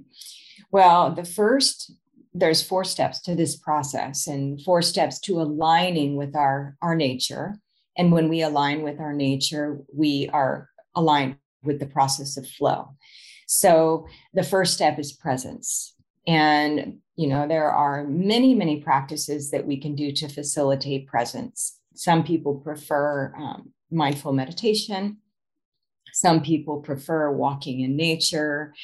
well 0.70 1.12
the 1.12 1.24
first 1.24 1.92
there's 2.32 2.62
four 2.62 2.84
steps 2.84 3.20
to 3.20 3.34
this 3.34 3.56
process 3.56 4.26
and 4.26 4.62
four 4.62 4.82
steps 4.82 5.18
to 5.18 5.40
aligning 5.40 6.16
with 6.16 6.34
our 6.34 6.76
our 6.80 6.94
nature 6.94 7.58
and 7.96 8.12
when 8.12 8.28
we 8.28 8.42
align 8.42 8.82
with 8.82 9.00
our 9.00 9.12
nature, 9.12 9.80
we 9.92 10.30
are 10.32 10.68
aligned 10.94 11.36
with 11.62 11.78
the 11.78 11.86
process 11.86 12.36
of 12.36 12.48
flow. 12.48 12.96
So 13.46 14.06
the 14.32 14.44
first 14.44 14.74
step 14.74 14.98
is 14.98 15.12
presence. 15.12 15.94
And, 16.26 16.98
you 17.16 17.26
know, 17.28 17.48
there 17.48 17.70
are 17.70 18.04
many, 18.04 18.54
many 18.54 18.80
practices 18.80 19.50
that 19.50 19.66
we 19.66 19.80
can 19.80 19.94
do 19.94 20.12
to 20.12 20.28
facilitate 20.28 21.08
presence. 21.08 21.78
Some 21.94 22.22
people 22.22 22.54
prefer 22.54 23.34
um, 23.36 23.72
mindful 23.90 24.32
meditation. 24.32 25.18
Some 26.12 26.42
people 26.42 26.80
prefer 26.80 27.30
walking 27.32 27.80
in 27.80 27.96
nature. 27.96 28.74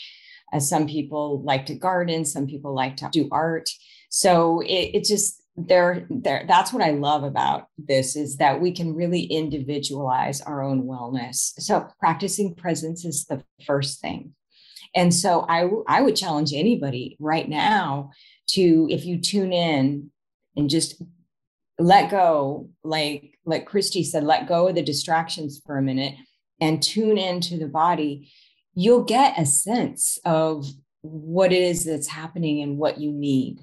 Uh, 0.53 0.61
some 0.61 0.87
people 0.87 1.43
like 1.43 1.67
to 1.67 1.75
garden. 1.75 2.25
Some 2.25 2.47
people 2.47 2.75
like 2.75 2.97
to 2.97 3.09
do 3.13 3.29
art. 3.31 3.69
So 4.11 4.61
it, 4.61 4.91
it 4.95 5.05
just, 5.05 5.43
there 5.57 6.07
there 6.11 6.45
that's 6.47 6.73
what 6.73 6.83
i 6.83 6.91
love 6.91 7.25
about 7.25 7.69
this 7.79 8.15
is 8.15 8.37
that 8.37 8.61
we 8.61 8.73
can 8.73 8.95
really 8.95 9.23
individualize 9.23 10.41
our 10.43 10.63
own 10.63 10.85
wellness. 10.85 11.53
So 11.59 11.89
practicing 11.99 12.55
presence 12.55 13.05
is 13.05 13.25
the 13.25 13.43
first 13.67 14.01
thing. 14.01 14.35
And 14.95 15.15
so 15.15 15.47
i 15.49 15.69
i 15.89 16.01
would 16.01 16.17
challenge 16.17 16.53
anybody 16.53 17.17
right 17.19 17.49
now 17.49 18.11
to 18.51 18.87
if 18.91 19.05
you 19.05 19.21
tune 19.21 19.53
in 19.53 20.11
and 20.57 20.71
just 20.71 21.03
let 21.79 22.11
go 22.11 22.71
like 22.83 23.39
like 23.45 23.67
christy 23.67 24.03
said 24.03 24.25
let 24.25 24.49
go 24.49 24.69
of 24.69 24.75
the 24.75 24.83
distractions 24.83 25.61
for 25.67 25.77
a 25.77 25.83
minute 25.83 26.15
and 26.61 26.83
tune 26.83 27.19
into 27.19 27.59
the 27.59 27.69
body 27.69 28.33
you'll 28.75 29.05
get 29.05 29.39
a 29.39 29.45
sense 29.45 30.19
of 30.25 30.67
what 31.03 31.53
it 31.53 31.63
is 31.63 31.85
that's 31.85 32.09
happening 32.09 32.63
and 32.63 32.79
what 32.79 32.99
you 32.99 33.13
need 33.13 33.61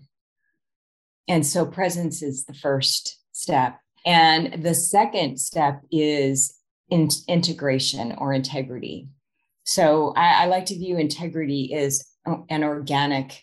and 1.27 1.45
so 1.45 1.65
presence 1.65 2.21
is 2.21 2.45
the 2.45 2.53
first 2.53 3.19
step. 3.31 3.79
And 4.05 4.63
the 4.63 4.73
second 4.73 5.39
step 5.39 5.81
is 5.91 6.57
in, 6.89 7.09
integration 7.27 8.13
or 8.17 8.33
integrity. 8.33 9.07
So 9.63 10.13
I, 10.17 10.43
I, 10.43 10.45
like 10.47 10.65
to 10.67 10.77
view 10.77 10.97
integrity 10.97 11.73
as 11.73 12.05
an 12.25 12.63
organic 12.63 13.41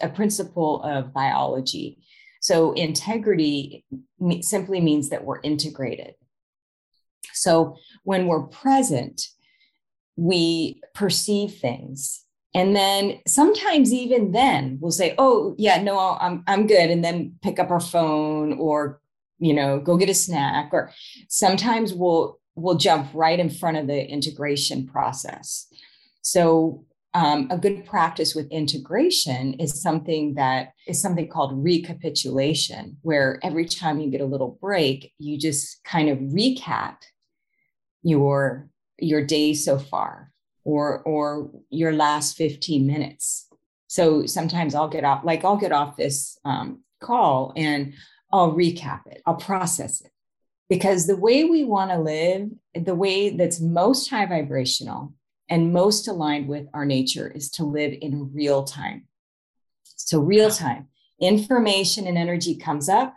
a 0.00 0.08
principle 0.08 0.82
of 0.82 1.12
biology. 1.12 1.98
So 2.40 2.72
integrity 2.72 3.84
simply 4.42 4.80
means 4.80 5.08
that 5.08 5.24
we're 5.24 5.40
integrated. 5.40 6.14
So 7.32 7.76
when 8.04 8.26
we're 8.26 8.46
present, 8.46 9.22
we 10.16 10.80
perceive 10.94 11.54
things 11.54 12.25
and 12.56 12.74
then 12.74 13.20
sometimes 13.26 13.92
even 13.92 14.32
then 14.32 14.78
we'll 14.80 14.90
say, 14.90 15.14
"Oh, 15.18 15.54
yeah, 15.58 15.80
no, 15.82 16.16
I'm 16.18 16.42
I'm 16.46 16.66
good," 16.66 16.90
and 16.90 17.04
then 17.04 17.34
pick 17.42 17.58
up 17.58 17.70
our 17.70 17.80
phone 17.80 18.54
or 18.54 18.98
you 19.38 19.52
know 19.52 19.78
go 19.78 19.98
get 19.98 20.08
a 20.08 20.14
snack. 20.14 20.70
Or 20.72 20.90
sometimes 21.28 21.92
we'll 21.92 22.40
we'll 22.54 22.78
jump 22.78 23.10
right 23.12 23.38
in 23.38 23.50
front 23.50 23.76
of 23.76 23.86
the 23.86 24.10
integration 24.10 24.86
process. 24.86 25.66
So 26.22 26.86
um, 27.12 27.48
a 27.50 27.58
good 27.58 27.84
practice 27.84 28.34
with 28.34 28.50
integration 28.50 29.52
is 29.54 29.82
something 29.82 30.34
that 30.36 30.72
is 30.86 31.00
something 31.00 31.28
called 31.28 31.62
recapitulation, 31.62 32.96
where 33.02 33.38
every 33.42 33.66
time 33.66 34.00
you 34.00 34.10
get 34.10 34.22
a 34.22 34.32
little 34.32 34.56
break, 34.62 35.12
you 35.18 35.38
just 35.38 35.84
kind 35.84 36.08
of 36.08 36.16
recap 36.18 36.96
your 38.02 38.70
your 38.98 39.22
day 39.22 39.52
so 39.52 39.78
far 39.78 40.32
or 40.66 41.00
or 41.02 41.50
your 41.70 41.92
last 41.92 42.36
15 42.36 42.86
minutes. 42.86 43.48
So 43.86 44.26
sometimes 44.26 44.74
i'll 44.74 44.88
get 44.88 45.04
off 45.04 45.24
like 45.24 45.44
i'll 45.44 45.56
get 45.56 45.72
off 45.72 45.96
this 45.96 46.38
um, 46.44 46.82
call 47.00 47.52
and 47.56 47.94
i'll 48.32 48.52
recap 48.52 49.06
it. 49.06 49.22
I'll 49.24 49.36
process 49.36 50.00
it. 50.00 50.10
Because 50.68 51.06
the 51.06 51.16
way 51.16 51.44
we 51.44 51.62
want 51.64 51.92
to 51.92 51.98
live 51.98 52.50
the 52.74 52.94
way 52.94 53.30
that's 53.30 53.60
most 53.60 54.10
high 54.10 54.26
vibrational 54.26 55.14
and 55.48 55.72
most 55.72 56.08
aligned 56.08 56.48
with 56.48 56.66
our 56.74 56.84
nature 56.84 57.28
is 57.28 57.50
to 57.52 57.64
live 57.64 57.94
in 58.02 58.32
real 58.34 58.64
time. 58.64 59.06
So 59.84 60.20
real 60.20 60.50
time. 60.50 60.88
Information 61.20 62.08
and 62.08 62.18
energy 62.18 62.56
comes 62.56 62.88
up 62.88 63.14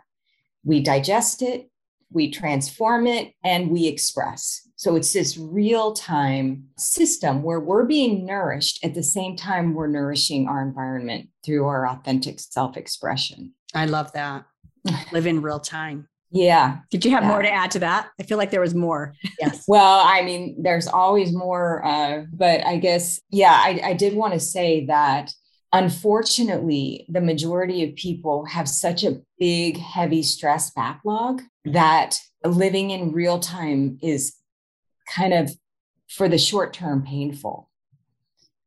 we 0.64 0.80
digest 0.80 1.42
it 1.42 1.70
we 2.12 2.30
transform 2.30 3.06
it 3.06 3.32
and 3.44 3.70
we 3.70 3.86
express 3.86 4.68
so 4.80 4.96
it's 4.96 5.12
this 5.12 5.36
real 5.36 5.92
time 5.92 6.64
system 6.78 7.42
where 7.42 7.60
we're 7.60 7.84
being 7.84 8.24
nourished 8.24 8.82
at 8.82 8.94
the 8.94 9.02
same 9.02 9.36
time 9.36 9.74
we're 9.74 9.86
nourishing 9.86 10.48
our 10.48 10.62
environment 10.62 11.28
through 11.44 11.66
our 11.66 11.86
authentic 11.86 12.40
self 12.40 12.78
expression. 12.78 13.52
I 13.74 13.84
love 13.84 14.10
that. 14.12 14.46
Live 15.12 15.26
in 15.26 15.42
real 15.42 15.60
time. 15.60 16.08
Yeah. 16.30 16.78
Did 16.90 17.04
you 17.04 17.10
have 17.10 17.24
yeah. 17.24 17.28
more 17.28 17.42
to 17.42 17.52
add 17.52 17.72
to 17.72 17.80
that? 17.80 18.08
I 18.18 18.22
feel 18.22 18.38
like 18.38 18.50
there 18.50 18.62
was 18.62 18.74
more. 18.74 19.12
Yes. 19.38 19.64
well, 19.68 20.00
I 20.02 20.22
mean, 20.22 20.56
there's 20.62 20.88
always 20.88 21.30
more, 21.30 21.84
uh, 21.84 22.24
but 22.32 22.66
I 22.66 22.78
guess, 22.78 23.20
yeah, 23.28 23.60
I, 23.62 23.80
I 23.84 23.92
did 23.92 24.14
want 24.14 24.32
to 24.32 24.40
say 24.40 24.86
that 24.86 25.30
unfortunately, 25.74 27.04
the 27.10 27.20
majority 27.20 27.84
of 27.84 27.94
people 27.96 28.46
have 28.46 28.66
such 28.66 29.04
a 29.04 29.20
big, 29.38 29.76
heavy 29.76 30.22
stress 30.22 30.70
backlog 30.70 31.42
that 31.66 32.18
living 32.46 32.90
in 32.90 33.12
real 33.12 33.38
time 33.38 33.98
is 34.00 34.36
kind 35.14 35.34
of 35.34 35.50
for 36.08 36.28
the 36.28 36.38
short 36.38 36.72
term 36.72 37.02
painful. 37.02 37.68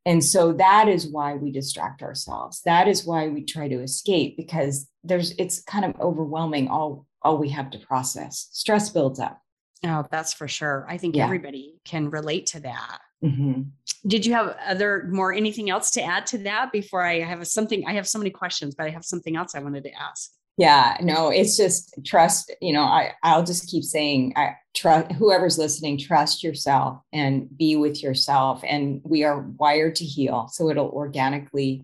And 0.06 0.24
so 0.24 0.52
that 0.54 0.90
is 0.90 1.08
why 1.08 1.36
we 1.36 1.52
distract 1.52 2.02
ourselves. 2.02 2.62
That 2.66 2.88
is 2.88 3.06
why 3.06 3.30
we 3.30 3.44
try 3.44 3.70
to 3.70 3.82
escape 3.82 4.36
because 4.36 4.90
there's 5.04 5.32
it's 5.38 5.62
kind 5.64 5.86
of 5.86 6.00
overwhelming 6.00 6.68
all 6.68 7.06
all 7.22 7.38
we 7.38 7.50
have 7.50 7.72
to 7.72 7.80
process. 7.80 8.50
Stress 8.52 8.90
builds 8.90 9.20
up. 9.20 9.42
Oh, 9.86 10.06
that's 10.12 10.34
for 10.34 10.48
sure. 10.48 10.86
I 10.90 10.98
think 10.98 11.16
yeah. 11.16 11.24
everybody 11.24 11.76
can 11.86 12.10
relate 12.10 12.48
to 12.48 12.60
that. 12.62 13.00
Mm-hmm. 13.24 13.62
Did 14.08 14.26
you 14.26 14.34
have 14.34 14.58
other 14.66 15.08
more 15.10 15.34
anything 15.34 15.70
else 15.70 15.92
to 15.92 16.02
add 16.02 16.26
to 16.28 16.38
that 16.40 16.74
before 16.74 17.02
I 17.02 17.22
have 17.22 17.40
a, 17.40 17.46
something? 17.46 17.86
I 17.88 17.94
have 17.94 18.08
so 18.08 18.20
many 18.20 18.30
questions, 18.30 18.76
but 18.76 18.86
I 18.86 18.90
have 18.90 19.06
something 19.06 19.38
else 19.38 19.56
I 19.56 19.60
wanted 19.60 19.84
to 19.86 19.94
ask 19.94 20.32
yeah 20.58 20.98
no 21.02 21.30
it's 21.30 21.58
just 21.58 21.94
trust 22.06 22.54
you 22.62 22.74
know 22.74 22.84
i 22.84 23.12
i'll 23.24 23.44
just 23.44 23.70
keep 23.70 23.84
saying 23.84 24.34
i 24.36 24.56
trust 24.76 25.12
whoever's 25.14 25.58
listening 25.58 25.98
trust 25.98 26.44
yourself 26.44 27.00
and 27.12 27.48
be 27.58 27.76
with 27.76 28.04
yourself 28.04 28.62
and 28.64 29.02
we 29.04 29.24
are 29.24 29.42
wired 29.58 29.96
to 29.96 30.06
heal 30.06 30.48
so 30.52 30.70
it'll 30.70 30.90
organically 30.90 31.84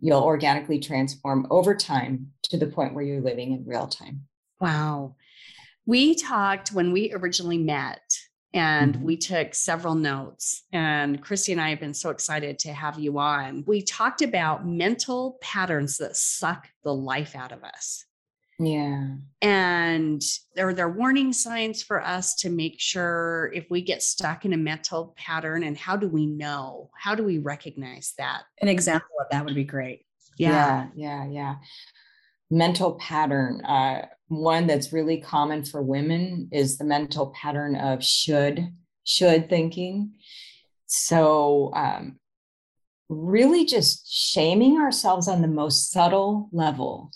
you'll 0.00 0.22
organically 0.22 0.78
transform 0.78 1.46
over 1.50 1.74
time 1.74 2.28
to 2.42 2.56
the 2.56 2.66
point 2.66 2.94
where 2.94 3.04
you're 3.04 3.20
living 3.20 3.52
in 3.52 3.64
real 3.66 3.86
time 3.86 4.22
wow 4.60 5.14
we 5.84 6.14
talked 6.14 6.72
when 6.72 6.92
we 6.92 7.12
originally 7.12 7.58
met 7.58 8.00
and 8.56 8.94
mm-hmm. 8.94 9.04
we 9.04 9.16
took 9.18 9.54
several 9.54 9.94
notes. 9.94 10.62
And 10.72 11.22
Christy 11.22 11.52
and 11.52 11.60
I 11.60 11.70
have 11.70 11.80
been 11.80 11.94
so 11.94 12.08
excited 12.08 12.58
to 12.60 12.72
have 12.72 12.98
you 12.98 13.18
on. 13.18 13.64
We 13.66 13.82
talked 13.82 14.22
about 14.22 14.66
mental 14.66 15.36
patterns 15.42 15.98
that 15.98 16.16
suck 16.16 16.66
the 16.82 16.94
life 16.94 17.36
out 17.36 17.52
of 17.52 17.62
us. 17.62 18.05
Yeah. 18.58 19.08
And 19.42 20.22
there 20.54 20.68
are 20.68 20.74
there 20.74 20.88
warning 20.88 21.32
signs 21.32 21.82
for 21.82 22.02
us 22.02 22.34
to 22.36 22.50
make 22.50 22.80
sure 22.80 23.50
if 23.54 23.66
we 23.70 23.82
get 23.82 24.02
stuck 24.02 24.44
in 24.44 24.54
a 24.54 24.58
mental 24.58 25.14
pattern 25.16 25.62
and 25.62 25.76
how 25.76 25.96
do 25.96 26.08
we 26.08 26.26
know? 26.26 26.90
How 26.98 27.14
do 27.14 27.22
we 27.22 27.38
recognize 27.38 28.14
that? 28.18 28.42
An 28.62 28.68
example 28.68 29.10
of 29.20 29.26
that 29.30 29.44
would 29.44 29.54
be 29.54 29.64
great. 29.64 30.06
Yeah. 30.38 30.88
Yeah. 30.94 31.24
Yeah. 31.24 31.30
yeah. 31.30 31.54
Mental 32.50 32.94
pattern. 32.94 33.62
Uh, 33.64 34.06
one 34.28 34.66
that's 34.66 34.92
really 34.92 35.20
common 35.20 35.64
for 35.64 35.82
women 35.82 36.48
is 36.50 36.78
the 36.78 36.84
mental 36.84 37.32
pattern 37.40 37.76
of 37.76 38.02
should, 38.02 38.72
should 39.04 39.48
thinking. 39.50 40.14
So, 40.86 41.72
um, 41.74 42.18
really 43.08 43.64
just 43.64 44.12
shaming 44.12 44.80
ourselves 44.80 45.28
on 45.28 45.42
the 45.42 45.48
most 45.48 45.92
subtle 45.92 46.48
level 46.52 47.12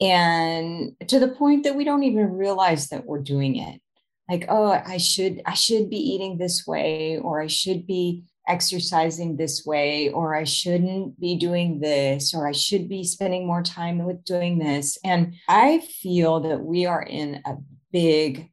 and 0.00 0.92
to 1.08 1.18
the 1.18 1.28
point 1.28 1.64
that 1.64 1.76
we 1.76 1.84
don't 1.84 2.02
even 2.02 2.32
realize 2.32 2.88
that 2.88 3.04
we're 3.04 3.22
doing 3.22 3.56
it. 3.56 3.80
Like 4.28 4.46
oh 4.48 4.70
i 4.86 4.96
should 4.96 5.42
i 5.44 5.52
should 5.52 5.90
be 5.90 5.98
eating 5.98 6.38
this 6.38 6.66
way 6.66 7.18
or 7.18 7.42
i 7.42 7.46
should 7.46 7.86
be 7.86 8.24
exercising 8.48 9.36
this 9.36 9.66
way 9.66 10.08
or 10.10 10.34
i 10.34 10.44
shouldn't 10.44 11.20
be 11.20 11.36
doing 11.36 11.80
this 11.80 12.34
or 12.34 12.48
i 12.48 12.52
should 12.52 12.88
be 12.88 13.04
spending 13.04 13.46
more 13.46 13.62
time 13.62 14.02
with 14.04 14.24
doing 14.24 14.58
this. 14.58 14.98
And 15.04 15.34
i 15.48 15.80
feel 16.00 16.40
that 16.40 16.60
we 16.60 16.86
are 16.86 17.02
in 17.02 17.42
a 17.44 17.56
big 17.92 18.50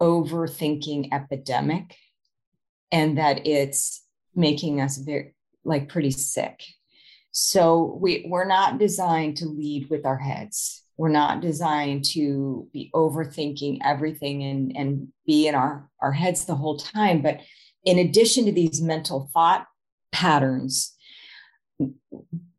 overthinking 0.00 1.12
epidemic 1.12 1.96
and 2.90 3.18
that 3.18 3.46
it's 3.46 4.02
making 4.34 4.80
us 4.80 4.96
very 4.96 5.34
like 5.64 5.88
pretty 5.88 6.10
sick 6.10 6.64
so 7.36 7.98
we 8.00 8.24
we're 8.28 8.44
not 8.44 8.78
designed 8.78 9.36
to 9.38 9.46
lead 9.46 9.90
with 9.90 10.06
our 10.06 10.16
heads. 10.16 10.84
We're 10.96 11.08
not 11.08 11.40
designed 11.40 12.04
to 12.12 12.68
be 12.72 12.92
overthinking 12.94 13.78
everything 13.84 14.44
and 14.44 14.76
and 14.76 15.08
be 15.26 15.48
in 15.48 15.56
our 15.56 15.90
our 16.00 16.12
heads 16.12 16.44
the 16.44 16.54
whole 16.54 16.78
time. 16.78 17.22
But 17.22 17.40
in 17.84 17.98
addition 17.98 18.44
to 18.44 18.52
these 18.52 18.80
mental 18.80 19.28
thought 19.34 19.66
patterns 20.12 20.94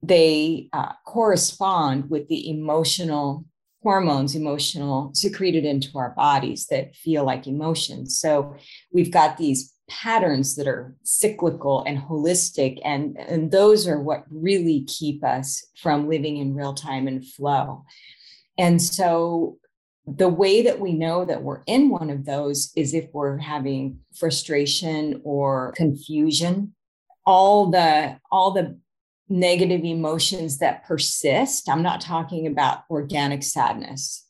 they 0.04 0.68
uh, 0.74 0.92
correspond 1.06 2.10
with 2.10 2.28
the 2.28 2.50
emotional 2.50 3.46
hormones 3.82 4.36
emotional 4.36 5.12
secreted 5.14 5.64
into 5.64 5.98
our 5.98 6.10
bodies 6.16 6.66
that 6.68 6.96
feel 6.96 7.24
like 7.24 7.48
emotions. 7.48 8.20
So 8.20 8.56
we've 8.92 9.12
got 9.12 9.38
these 9.38 9.75
patterns 9.90 10.56
that 10.56 10.68
are 10.68 10.96
cyclical 11.04 11.84
and 11.86 12.00
holistic 12.00 12.80
and 12.84 13.18
and 13.20 13.52
those 13.52 13.88
are 13.88 14.02
what 14.02 14.26
really 14.30 14.84
keep 14.86 15.24
us 15.24 15.64
from 15.82 16.10
living 16.10 16.38
in 16.38 16.56
real 16.56 16.74
time 16.74 17.08
and 17.08 17.26
flow. 17.26 17.86
And 18.58 18.82
so 18.82 19.58
the 20.08 20.30
way 20.30 20.62
that 20.64 20.80
we 20.80 20.94
know 20.94 21.26
that 21.26 21.44
we're 21.44 21.64
in 21.66 21.90
one 21.90 22.10
of 22.10 22.26
those 22.26 22.72
is 22.76 22.94
if 22.94 23.06
we're 23.14 23.38
having 23.38 24.00
frustration 24.16 25.22
or 25.24 25.74
confusion. 25.76 26.74
All 27.28 27.72
the 27.72 28.20
all 28.32 28.52
the 28.52 28.80
negative 29.28 29.84
emotions 29.84 30.60
that 30.60 30.86
persist 30.86 31.68
i'm 31.68 31.82
not 31.82 32.00
talking 32.00 32.46
about 32.46 32.84
organic 32.92 33.42
sadness 33.42 34.24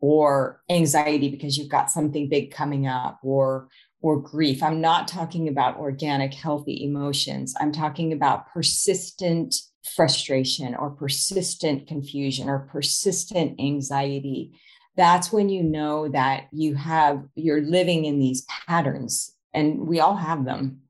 or 0.00 0.60
anxiety 0.68 1.28
because 1.30 1.56
you've 1.56 1.68
got 1.68 1.90
something 1.90 2.28
big 2.28 2.50
coming 2.50 2.86
up 2.86 3.20
or 3.22 3.68
or 4.02 4.20
grief. 4.20 4.62
I'm 4.62 4.80
not 4.80 5.08
talking 5.08 5.48
about 5.48 5.78
organic 5.78 6.32
healthy 6.32 6.84
emotions. 6.84 7.54
I'm 7.60 7.72
talking 7.72 8.12
about 8.12 8.50
persistent 8.52 9.54
frustration 9.94 10.74
or 10.74 10.90
persistent 10.90 11.86
confusion 11.86 12.48
or 12.48 12.68
persistent 12.70 13.60
anxiety. 13.60 14.58
That's 14.96 15.32
when 15.32 15.48
you 15.48 15.62
know 15.62 16.08
that 16.08 16.48
you 16.52 16.74
have 16.74 17.24
you're 17.34 17.62
living 17.62 18.04
in 18.04 18.18
these 18.18 18.46
patterns 18.66 19.34
and 19.54 19.86
we 19.86 20.00
all 20.00 20.16
have 20.16 20.44
them. 20.44 20.80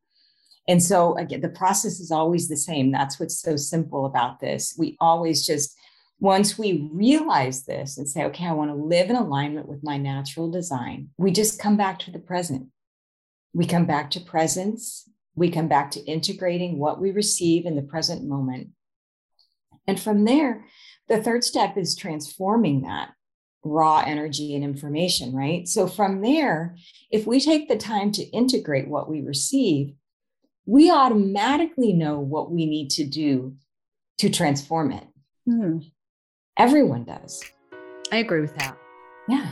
And 0.69 0.83
so 0.83 1.17
again 1.19 1.41
the 1.41 1.49
process 1.49 2.01
is 2.01 2.11
always 2.11 2.49
the 2.49 2.57
same. 2.57 2.91
That's 2.91 3.19
what's 3.19 3.41
so 3.41 3.57
simple 3.57 4.07
about 4.07 4.41
this. 4.41 4.75
We 4.79 4.97
always 5.01 5.47
just 5.47 5.77
once 6.21 6.59
we 6.59 6.91
realize 6.93 7.65
this 7.65 7.97
and 7.97 8.07
say 8.07 8.25
okay 8.25 8.47
i 8.47 8.53
want 8.53 8.71
to 8.71 8.75
live 8.75 9.09
in 9.09 9.17
alignment 9.17 9.67
with 9.67 9.83
my 9.83 9.97
natural 9.97 10.51
design 10.51 11.09
we 11.17 11.31
just 11.31 11.59
come 11.59 11.79
back 11.79 11.99
to 11.99 12.11
the 12.11 12.19
present 12.19 12.69
we 13.53 13.67
come 13.67 13.87
back 13.87 14.11
to 14.11 14.21
presence 14.21 15.09
we 15.37 15.51
come 15.51 15.69
back 15.69 15.91
to 15.93 16.01
integrating 16.01 16.79
what 16.79 17.01
we 17.01 17.11
receive 17.11 17.65
in 17.65 17.77
the 17.77 17.83
present 17.83 18.27
moment 18.27 18.71
and 19.87 19.99
from 19.99 20.25
there, 20.25 20.65
the 21.09 21.21
third 21.21 21.43
step 21.43 21.77
is 21.77 21.97
transforming 21.97 22.83
that 22.83 23.11
raw 23.65 24.05
energy 24.07 24.55
and 24.55 24.65
information, 24.65 25.35
right? 25.35 25.67
So 25.67 25.87
from 25.87 26.23
there, 26.23 26.77
if 27.11 27.27
we 27.27 27.41
take 27.41 27.69
the 27.69 27.77
time 27.77 28.13
to 28.13 28.23
integrate 28.23 28.89
what 28.89 29.11
we 29.11 29.21
receive, 29.21 29.95
we 30.65 30.91
automatically 30.91 31.93
know 31.93 32.21
what 32.21 32.51
we 32.51 32.67
need 32.67 32.91
to 32.91 33.05
do 33.05 33.57
to 34.19 34.31
transform 34.31 34.93
it. 34.93 35.05
Hmm. 35.45 35.79
Everyone 36.57 37.05
does. 37.05 37.43
I 38.13 38.19
agree 38.19 38.41
with 38.41 38.55
that. 38.57 38.79
Yeah. 39.29 39.51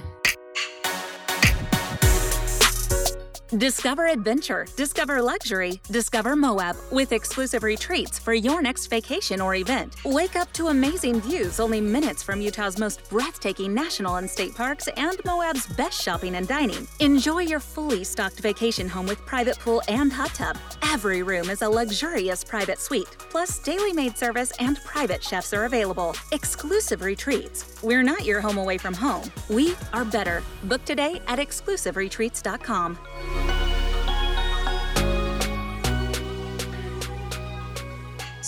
Discover 3.57 4.09
adventure, 4.09 4.67
discover 4.77 5.23
luxury, 5.23 5.81
discover 5.91 6.37
Moab 6.37 6.77
with 6.93 7.13
exclusive 7.13 7.63
retreats 7.63 8.19
for 8.19 8.35
your 8.35 8.61
next 8.61 8.89
vacation 8.89 9.41
or 9.41 9.55
event. 9.55 9.97
Wake 10.05 10.37
up 10.37 10.53
to 10.53 10.67
amazing 10.67 11.23
views 11.23 11.59
only 11.59 11.81
minutes 11.81 12.23
from 12.23 12.43
Utah's 12.43 12.79
most 12.79 13.09
breathtaking 13.09 13.73
national 13.73 14.17
and 14.17 14.29
state 14.29 14.55
parks 14.55 14.87
and 14.99 15.19
Moab's 15.25 15.67
best 15.67 16.03
shopping 16.03 16.35
and 16.35 16.47
dining. 16.47 16.87
Enjoy 17.01 17.39
your 17.39 17.59
fully 17.59 18.05
stocked 18.05 18.39
vacation 18.41 18.87
home 18.87 19.07
with 19.07 19.25
private 19.25 19.59
pool 19.59 19.81
and 19.89 20.13
hot 20.13 20.35
tub. 20.35 20.59
Every 20.83 21.23
room 21.23 21.49
is 21.49 21.63
a 21.63 21.69
luxurious 21.71 22.45
private 22.45 22.79
suite, 22.79 23.17
plus 23.31 23.59
daily 23.61 23.95
maid 23.95 24.19
service 24.19 24.53
and 24.61 24.77
private 24.85 25.23
chefs 25.23 25.55
are 25.55 25.65
available. 25.65 26.15
Exclusive 26.33 27.01
retreats. 27.01 27.83
We're 27.83 28.03
not 28.03 28.27
your 28.27 28.43
home 28.43 28.59
away 28.59 28.77
from 28.77 28.93
home. 28.93 29.33
We 29.49 29.75
are 29.95 30.05
better. 30.05 30.43
Book 30.65 30.85
today 30.85 31.23
at 31.29 31.39
exclusiveretreats.com. 31.39 32.99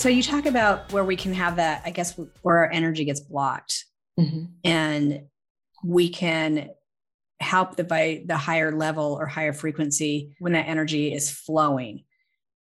So 0.00 0.08
you 0.08 0.22
talk 0.22 0.46
about 0.46 0.90
where 0.92 1.04
we 1.04 1.14
can 1.14 1.34
have 1.34 1.56
that, 1.56 1.82
I 1.84 1.90
guess, 1.90 2.18
where 2.40 2.56
our 2.60 2.70
energy 2.72 3.04
gets 3.04 3.20
blocked, 3.20 3.84
mm-hmm. 4.18 4.44
and 4.64 5.24
we 5.84 6.08
can 6.08 6.70
help 7.38 7.76
the 7.76 7.84
by 7.84 8.22
the 8.24 8.38
higher 8.38 8.74
level 8.74 9.18
or 9.20 9.26
higher 9.26 9.52
frequency 9.52 10.34
when 10.38 10.52
that 10.54 10.68
energy 10.68 11.12
is 11.12 11.30
flowing. 11.30 12.04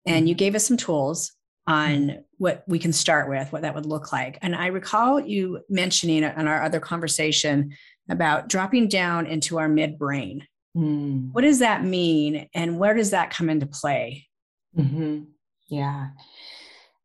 And 0.06 0.28
you 0.28 0.34
mm-hmm. 0.34 0.38
gave 0.38 0.54
us 0.56 0.66
some 0.66 0.76
tools 0.76 1.30
on 1.68 2.08
mm-hmm. 2.08 2.20
what 2.38 2.64
we 2.66 2.80
can 2.80 2.92
start 2.92 3.28
with, 3.28 3.52
what 3.52 3.62
that 3.62 3.76
would 3.76 3.86
look 3.86 4.12
like. 4.12 4.38
And 4.42 4.56
I 4.56 4.66
recall 4.66 5.20
you 5.20 5.60
mentioning 5.68 6.24
in 6.24 6.48
our 6.48 6.64
other 6.64 6.80
conversation 6.80 7.76
about 8.08 8.48
dropping 8.48 8.88
down 8.88 9.26
into 9.26 9.60
our 9.60 9.68
midbrain. 9.68 10.42
Mm. 10.76 11.32
What 11.32 11.42
does 11.42 11.58
that 11.60 11.84
mean? 11.84 12.48
And 12.54 12.78
where 12.78 12.94
does 12.94 13.10
that 13.10 13.30
come 13.30 13.50
into 13.50 13.66
play? 13.66 14.26
Mm-hmm. 14.76 15.24
Yeah. 15.68 16.08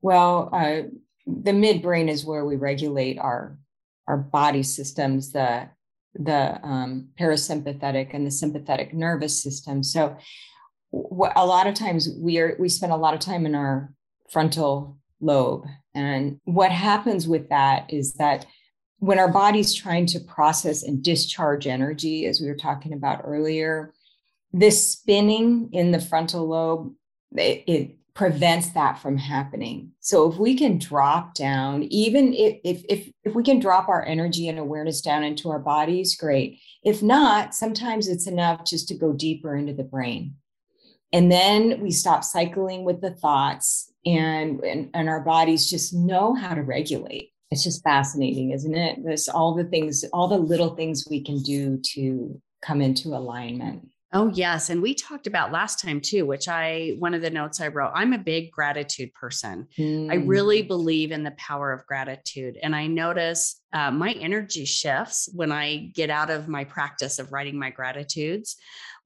Well, 0.02 0.50
uh, 0.52 0.90
the 1.26 1.52
midbrain 1.52 2.10
is 2.10 2.26
where 2.26 2.46
we 2.46 2.56
regulate 2.56 3.18
our 3.18 3.58
our 4.08 4.18
body 4.18 4.64
systems, 4.64 5.32
the 5.32 5.70
the 6.14 6.60
um, 6.64 7.10
parasympathetic 7.20 8.14
and 8.14 8.26
the 8.26 8.32
sympathetic 8.32 8.94
nervous 8.94 9.42
system. 9.42 9.84
So, 9.84 10.16
a 10.94 11.46
lot 11.46 11.68
of 11.68 11.74
times 11.74 12.10
we 12.18 12.38
are 12.40 12.56
we 12.60 12.70
spend 12.70 12.92
a 12.92 12.98
lot 12.98 13.14
of 13.14 13.20
time 13.20 13.46
in 13.46 13.56
our 13.56 13.94
frontal 14.30 14.98
lobe, 15.20 15.66
and 15.96 16.40
what 16.44 16.72
happens 16.72 17.28
with 17.28 17.50
that 17.50 17.92
is 17.92 18.14
that 18.14 18.46
when 19.06 19.20
our 19.20 19.32
body's 19.32 19.74
trying 19.74 20.08
to 20.08 20.20
process 20.20 20.82
and 20.82 21.04
discharge 21.04 21.68
energy, 21.68 22.26
as 22.26 22.42
we 22.42 22.48
were 22.48 22.56
talking 22.56 22.92
about 22.92 23.22
earlier, 23.24 23.94
this 24.52 24.90
spinning 24.92 25.70
in 25.74 25.92
the 25.92 26.00
frontal 26.00 26.48
lobe, 26.48 26.92
it, 27.36 27.64
it 27.68 27.96
prevents 28.16 28.70
that 28.70 28.98
from 28.98 29.16
happening. 29.16 29.92
So 30.00 30.32
if 30.32 30.40
we 30.40 30.56
can 30.56 30.80
drop 30.80 31.36
down, 31.36 31.84
even 31.84 32.34
if, 32.34 32.58
if 32.64 32.84
if 32.90 33.12
if 33.24 33.36
we 33.36 33.44
can 33.44 33.60
drop 33.60 33.90
our 33.90 34.04
energy 34.04 34.48
and 34.48 34.58
awareness 34.58 35.02
down 35.02 35.24
into 35.24 35.50
our 35.50 35.60
bodies, 35.60 36.16
great. 36.16 36.60
If 36.82 37.04
not, 37.04 37.54
sometimes 37.54 38.08
it's 38.08 38.26
enough 38.26 38.66
just 38.66 38.88
to 38.88 38.96
go 38.96 39.14
deeper 39.14 39.56
into 39.56 39.74
the 39.74 39.84
brain. 39.84 40.36
And 41.14 41.32
then 41.32 41.80
we 41.80 41.92
stop 41.92 42.24
cycling 42.24 42.86
with 42.86 43.02
the 43.02 43.12
thoughts 43.12 43.92
and, 44.06 44.62
and, 44.64 44.90
and 44.94 45.10
our 45.10 45.22
bodies 45.22 45.70
just 45.70 45.94
know 45.94 46.34
how 46.34 46.56
to 46.56 46.62
regulate 46.62 47.32
it's 47.52 47.64
just 47.64 47.84
fascinating, 47.84 48.52
isn't 48.52 48.76
it? 48.76 49.04
This 49.04 49.30
all 49.30 49.54
the 49.54 49.66
things, 49.66 50.04
all 50.14 50.28
the 50.28 50.38
little 50.38 50.76
things 50.76 51.06
we 51.10 51.22
can 51.24 51.40
do 51.40 51.80
to 51.94 52.42
come 52.62 52.82
into 52.82 53.10
alignment. 53.10 53.88
Oh, 54.14 54.32
yes. 54.34 54.70
And 54.70 54.82
we 54.82 54.94
talked 54.94 55.28
about 55.28 55.52
last 55.52 55.82
time 55.82 56.00
too, 56.00 56.26
which 56.26 56.48
I, 56.48 56.96
one 57.00 57.14
of 57.14 57.22
the 57.22 57.30
notes 57.30 57.60
I 57.60 57.68
wrote, 57.68 57.92
I'm 57.94 58.14
a 58.14 58.18
big 58.18 58.50
gratitude 58.50 59.14
person. 59.14 59.68
Mm. 59.78 60.10
I 60.10 60.16
really 60.16 60.62
believe 60.62 61.12
in 61.12 61.24
the 61.24 61.32
power 61.32 61.74
of 61.74 61.86
gratitude. 61.86 62.58
And 62.64 62.74
I 62.74 62.88
notice 62.88 63.62
uh, 63.74 63.92
my 63.92 64.14
energy 64.14 64.64
shifts 64.64 65.28
when 65.34 65.52
I 65.52 65.92
get 65.94 66.10
out 66.10 66.30
of 66.30 66.48
my 66.48 66.64
practice 66.64 67.20
of 67.20 67.34
writing 67.34 67.60
my 67.60 67.72
gratitudes 67.72 68.56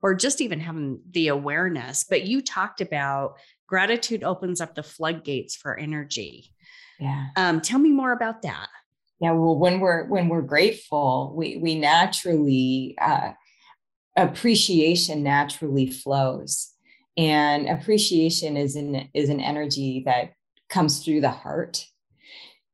or 0.03 0.13
just 0.13 0.41
even 0.41 0.59
having 0.59 1.01
the 1.09 1.29
awareness. 1.29 2.05
But 2.07 2.27
you 2.27 2.41
talked 2.41 2.79
about 2.79 3.39
gratitude 3.67 4.23
opens 4.23 4.61
up 4.61 4.75
the 4.75 4.83
floodgates 4.83 5.55
for 5.55 5.75
energy. 5.75 6.53
Yeah. 6.99 7.27
Um, 7.35 7.61
tell 7.61 7.79
me 7.79 7.91
more 7.91 8.11
about 8.11 8.41
that. 8.41 8.67
Yeah. 9.19 9.31
Well, 9.31 9.57
when 9.57 9.79
we're 9.79 10.05
when 10.05 10.29
we're 10.29 10.41
grateful, 10.41 11.33
we 11.35 11.57
we 11.57 11.75
naturally 11.75 12.97
uh, 13.01 13.31
appreciation 14.15 15.23
naturally 15.23 15.89
flows, 15.89 16.73
and 17.17 17.67
appreciation 17.67 18.57
is 18.57 18.75
an 18.75 19.09
is 19.13 19.29
an 19.29 19.39
energy 19.39 20.03
that 20.05 20.33
comes 20.69 21.03
through 21.03 21.21
the 21.21 21.31
heart. 21.31 21.85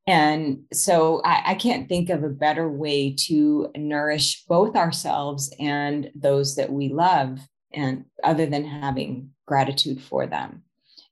And 0.08 0.64
so 0.72 1.20
I, 1.24 1.42
I, 1.46 1.54
can't 1.56 1.88
think 1.88 2.10
of 2.10 2.22
a 2.22 2.28
better 2.28 2.70
way 2.70 3.12
to 3.26 3.70
nourish 3.76 4.44
both 4.44 4.76
ourselves 4.76 5.52
and 5.58 6.12
those 6.14 6.54
that 6.56 6.70
we 6.70 6.90
love, 6.90 7.40
and 7.72 8.04
other 8.22 8.46
than 8.46 8.64
having 8.64 9.30
gratitude 9.46 10.00
for 10.00 10.28
them. 10.28 10.62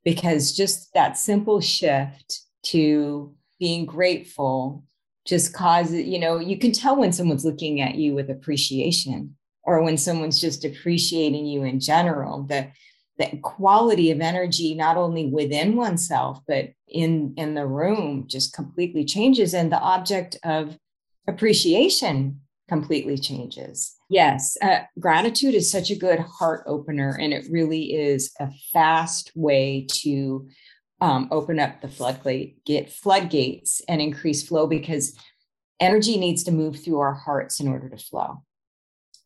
Because 0.04 0.52
just 0.52 0.94
that 0.94 1.18
simple 1.18 1.60
shift 1.60 2.43
to 2.64 3.34
being 3.58 3.86
grateful 3.86 4.84
just 5.26 5.54
causes, 5.54 6.04
you 6.04 6.18
know, 6.18 6.38
you 6.38 6.58
can 6.58 6.72
tell 6.72 6.96
when 6.96 7.12
someone's 7.12 7.44
looking 7.44 7.80
at 7.80 7.94
you 7.94 8.14
with 8.14 8.30
appreciation 8.30 9.36
or 9.62 9.82
when 9.82 9.96
someone's 9.96 10.40
just 10.40 10.64
appreciating 10.64 11.46
you 11.46 11.64
in 11.64 11.80
general. 11.80 12.42
The 12.42 12.70
the 13.18 13.38
quality 13.42 14.10
of 14.10 14.20
energy 14.20 14.74
not 14.74 14.96
only 14.96 15.26
within 15.26 15.76
oneself 15.76 16.40
but 16.46 16.70
in 16.88 17.34
in 17.36 17.54
the 17.54 17.66
room 17.66 18.24
just 18.26 18.52
completely 18.52 19.04
changes 19.04 19.54
and 19.54 19.70
the 19.70 19.78
object 19.78 20.36
of 20.44 20.76
appreciation 21.28 22.40
completely 22.68 23.16
changes 23.16 23.94
yes 24.08 24.56
uh, 24.62 24.80
gratitude 24.98 25.54
is 25.54 25.70
such 25.70 25.90
a 25.90 25.96
good 25.96 26.18
heart 26.18 26.64
opener 26.66 27.16
and 27.20 27.32
it 27.32 27.44
really 27.50 27.94
is 27.94 28.32
a 28.40 28.48
fast 28.72 29.30
way 29.34 29.86
to 29.88 30.48
um, 31.04 31.28
open 31.30 31.58
up 31.58 31.80
the 31.80 31.88
floodgate 31.88 32.64
get 32.64 32.90
floodgates 32.90 33.82
and 33.88 34.00
increase 34.00 34.46
flow 34.46 34.66
because 34.66 35.16
energy 35.80 36.18
needs 36.18 36.44
to 36.44 36.52
move 36.52 36.82
through 36.82 37.00
our 37.00 37.14
hearts 37.14 37.60
in 37.60 37.68
order 37.68 37.88
to 37.88 37.98
flow 37.98 38.42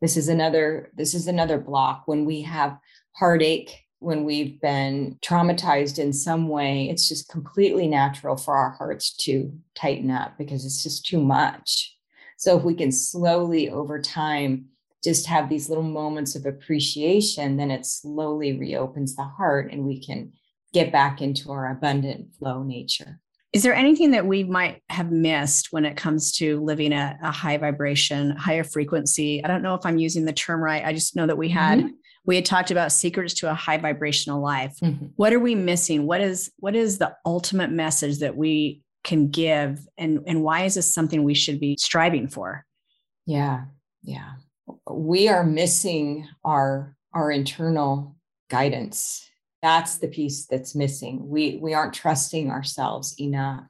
this 0.00 0.16
is 0.16 0.28
another 0.28 0.90
this 0.94 1.14
is 1.14 1.26
another 1.26 1.58
block 1.58 2.02
when 2.06 2.24
we 2.24 2.42
have 2.42 2.78
heartache, 3.18 3.84
when 3.98 4.24
we've 4.24 4.60
been 4.60 5.18
traumatized 5.24 5.98
in 5.98 6.12
some 6.12 6.48
way, 6.48 6.88
it's 6.88 7.08
just 7.08 7.28
completely 7.28 7.88
natural 7.88 8.36
for 8.36 8.56
our 8.56 8.70
hearts 8.70 9.12
to 9.16 9.52
tighten 9.74 10.10
up 10.10 10.38
because 10.38 10.64
it's 10.64 10.84
just 10.84 11.04
too 11.04 11.20
much. 11.20 11.96
So 12.36 12.56
if 12.56 12.62
we 12.62 12.74
can 12.74 12.92
slowly 12.92 13.70
over 13.70 14.00
time 14.00 14.66
just 15.02 15.26
have 15.26 15.48
these 15.48 15.68
little 15.68 15.84
moments 15.84 16.36
of 16.36 16.46
appreciation, 16.46 17.56
then 17.56 17.72
it 17.72 17.86
slowly 17.86 18.56
reopens 18.56 19.16
the 19.16 19.24
heart 19.24 19.72
and 19.72 19.84
we 19.84 20.00
can 20.00 20.32
get 20.72 20.92
back 20.92 21.20
into 21.20 21.50
our 21.50 21.70
abundant 21.70 22.34
flow 22.34 22.62
nature. 22.62 23.20
Is 23.52 23.62
there 23.62 23.74
anything 23.74 24.10
that 24.10 24.26
we 24.26 24.44
might 24.44 24.82
have 24.90 25.10
missed 25.10 25.68
when 25.70 25.86
it 25.86 25.96
comes 25.96 26.32
to 26.32 26.60
living 26.62 26.92
a, 26.92 27.18
a 27.22 27.30
high 27.30 27.56
vibration, 27.56 28.32
higher 28.32 28.64
frequency? 28.64 29.42
I 29.42 29.48
don't 29.48 29.62
know 29.62 29.74
if 29.74 29.86
I'm 29.86 29.96
using 29.96 30.26
the 30.26 30.34
term 30.34 30.60
right. 30.60 30.84
I 30.84 30.92
just 30.92 31.16
know 31.16 31.26
that 31.26 31.38
we 31.38 31.48
had 31.48 31.78
mm-hmm 31.78 31.88
we 32.28 32.36
had 32.36 32.44
talked 32.44 32.70
about 32.70 32.92
secrets 32.92 33.32
to 33.32 33.50
a 33.50 33.54
high 33.54 33.78
vibrational 33.78 34.40
life 34.40 34.76
mm-hmm. 34.82 35.06
what 35.16 35.32
are 35.32 35.40
we 35.40 35.54
missing 35.54 36.06
what 36.06 36.20
is 36.20 36.52
what 36.58 36.76
is 36.76 36.98
the 36.98 37.12
ultimate 37.24 37.70
message 37.70 38.18
that 38.18 38.36
we 38.36 38.82
can 39.02 39.28
give 39.30 39.80
and 39.96 40.20
and 40.26 40.42
why 40.42 40.64
is 40.64 40.74
this 40.74 40.92
something 40.92 41.24
we 41.24 41.34
should 41.34 41.58
be 41.58 41.76
striving 41.78 42.28
for 42.28 42.64
yeah 43.26 43.64
yeah 44.02 44.32
we 44.90 45.28
are 45.28 45.42
missing 45.42 46.28
our 46.44 46.94
our 47.14 47.32
internal 47.32 48.14
guidance 48.50 49.27
that's 49.62 49.98
the 49.98 50.08
piece 50.08 50.46
that's 50.46 50.74
missing 50.74 51.28
we 51.28 51.58
we 51.62 51.74
aren't 51.74 51.94
trusting 51.94 52.50
ourselves 52.50 53.14
enough 53.20 53.66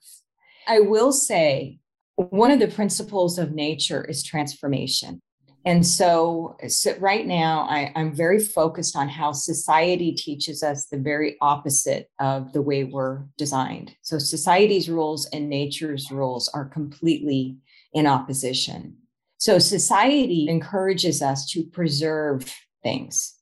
i 0.67 0.81
will 0.81 1.13
say 1.13 1.79
one 2.17 2.51
of 2.51 2.59
the 2.59 2.69
principles 2.69 3.39
of 3.39 3.53
nature 3.53 4.05
is 4.05 4.23
transformation 4.23 5.21
and 5.69 5.87
so, 5.87 6.57
so 6.69 6.97
right 6.99 7.27
now, 7.27 7.67
I, 7.69 7.93
I'm 7.95 8.15
very 8.15 8.39
focused 8.39 8.97
on 8.97 9.09
how 9.09 9.33
society 9.33 10.13
teaches 10.13 10.63
us 10.63 10.87
the 10.87 10.99
very 10.99 11.37
opposite 11.43 12.09
of 12.19 12.53
the 12.53 12.63
way 12.63 12.85
we're 12.85 13.25
designed. 13.37 13.95
So, 14.03 14.19
society's 14.19 14.89
rules 14.89 15.27
and 15.27 15.51
nature's 15.51 16.11
rules 16.11 16.49
are 16.49 16.65
completely 16.65 17.59
in 17.93 18.07
opposition. 18.07 18.97
So, 19.37 19.59
society 19.59 20.49
encourages 20.49 21.21
us 21.21 21.45
to 21.51 21.65
preserve 21.65 22.51
things, 22.83 23.35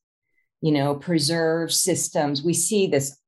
you 0.60 0.72
know, 0.72 0.94
preserve 0.94 1.72
systems. 1.72 2.42
We 2.42 2.54
see 2.54 2.86
this 2.86 3.18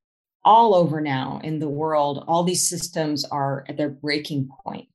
all 0.43 0.73
over 0.73 1.01
now 1.01 1.41
in 1.43 1.59
the 1.59 1.69
world. 1.69 2.23
All 2.27 2.43
these 2.43 2.67
systems 2.67 3.25
are 3.25 3.65
at 3.67 3.77
their 3.77 3.89
breaking 3.89 4.49
point 4.63 4.87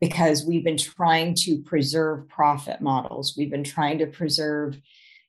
because 0.00 0.44
we've 0.44 0.64
been 0.64 0.78
trying 0.78 1.34
to 1.34 1.58
preserve 1.58 2.28
profit 2.28 2.80
models. 2.80 3.34
We've 3.36 3.50
been 3.50 3.64
trying 3.64 3.98
to 3.98 4.06
preserve, 4.06 4.78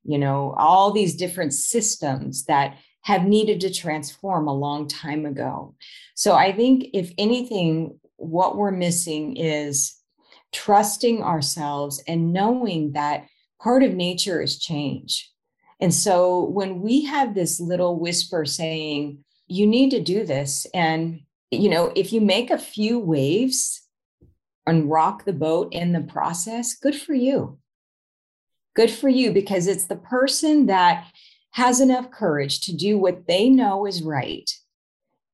you 0.04 0.18
know, 0.18 0.56
all 0.58 0.92
these 0.92 1.16
different 1.16 1.54
systems 1.54 2.46
that 2.46 2.78
have 3.02 3.24
needed 3.26 3.60
to 3.62 3.74
transform 3.74 4.48
a 4.48 4.54
long 4.54 4.88
time 4.88 5.26
ago. 5.26 5.76
So 6.16 6.36
I 6.36 6.52
think, 6.52 6.86
if 6.94 7.12
anything, 7.18 8.00
what 8.18 8.56
we're 8.56 8.72
missing 8.72 9.36
is 9.36 9.96
trusting 10.52 11.24
ourselves 11.24 12.04
and 12.08 12.32
knowing 12.32 12.94
that 12.94 13.26
part 13.60 13.84
of 13.84 13.94
nature 13.94 14.42
is 14.42 14.60
change. 14.60 15.31
And 15.82 15.94
so 15.94 16.46
when 16.46 16.82
we 16.82 17.06
have 17.06 17.34
this 17.34 17.60
little 17.60 18.00
whisper 18.00 18.46
saying, 18.46 19.24
you 19.48 19.68
need 19.68 19.90
to 19.90 20.02
do 20.02 20.26
this, 20.26 20.66
and 20.74 21.22
you 21.50 21.70
know, 21.70 21.92
if 21.96 22.14
you 22.14 22.22
make 22.22 22.50
a 22.50 22.58
few 22.58 22.98
waves, 23.00 23.82
and 24.66 24.90
rock 24.90 25.26
the 25.26 25.34
boat 25.34 25.74
in 25.74 25.92
the 25.92 26.02
process, 26.02 26.76
good 26.76 26.96
for 26.96 27.14
you. 27.14 27.58
Good 28.76 28.92
for 28.92 29.10
you 29.10 29.32
because 29.32 29.68
it's 29.68 29.86
the 29.86 29.96
person 29.96 30.68
that 30.68 31.08
has 31.52 31.82
enough 31.82 32.12
courage 32.12 32.62
to 32.62 32.76
do 32.76 32.98
what 32.98 33.28
they 33.28 33.50
know 33.50 33.86
is 33.86 34.02
right, 34.02 34.50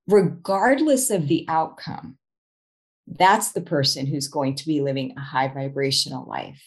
regardless 0.07 1.09
of 1.11 1.27
the 1.27 1.45
outcome. 1.47 2.17
That's 3.05 3.51
the 3.51 3.61
person 3.61 4.07
who's 4.07 4.27
going 4.27 4.55
to 4.55 4.65
be 4.65 4.81
living 4.81 5.13
a 5.15 5.21
high 5.21 5.49
vibrational 5.49 6.27
life. 6.27 6.63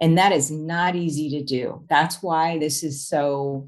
And 0.00 0.16
that 0.16 0.32
is 0.32 0.50
not 0.50 0.96
easy 0.96 1.30
to 1.30 1.44
do. 1.44 1.84
That's 1.88 2.22
why 2.22 2.58
this 2.58 2.82
is 2.82 3.06
so 3.06 3.66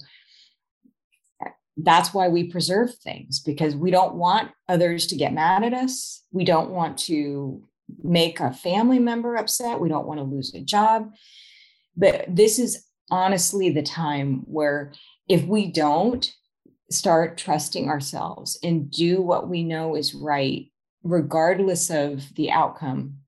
that's 1.79 2.13
why 2.13 2.29
we 2.29 2.45
preserve 2.45 2.95
things 2.97 3.41
because 3.41 3.75
we 3.75 3.91
don't 3.91 4.15
want 4.15 4.51
others 4.69 5.07
to 5.07 5.17
get 5.17 5.33
mad 5.33 5.65
at 5.65 5.73
us. 5.73 6.23
We 6.31 6.45
don't 6.45 6.71
want 6.71 6.99
to 6.99 7.67
make 8.03 8.41
a 8.41 8.53
family 8.53 8.99
member 8.99 9.37
upset. 9.37 9.81
We 9.81 9.89
don't 9.89 10.07
want 10.07 10.21
to 10.21 10.25
lose 10.25 10.55
a 10.55 10.61
job. 10.61 11.11
But 11.97 12.25
this 12.29 12.59
is 12.59 12.87
honestly 13.11 13.71
the 13.71 13.83
time 13.83 14.43
where 14.45 14.93
if 15.29 15.45
we 15.45 15.71
don't 15.71 16.31
start 16.91 17.39
trusting 17.39 17.89
ourselves 17.89 18.59
and 18.63 18.91
do 18.91 19.23
what 19.23 19.49
we 19.49 19.65
know 19.65 19.97
is 19.97 20.15
right, 20.15 20.67
regardless 21.03 21.91
of 21.91 22.35
the 22.35 22.51
outcome, 22.51 23.19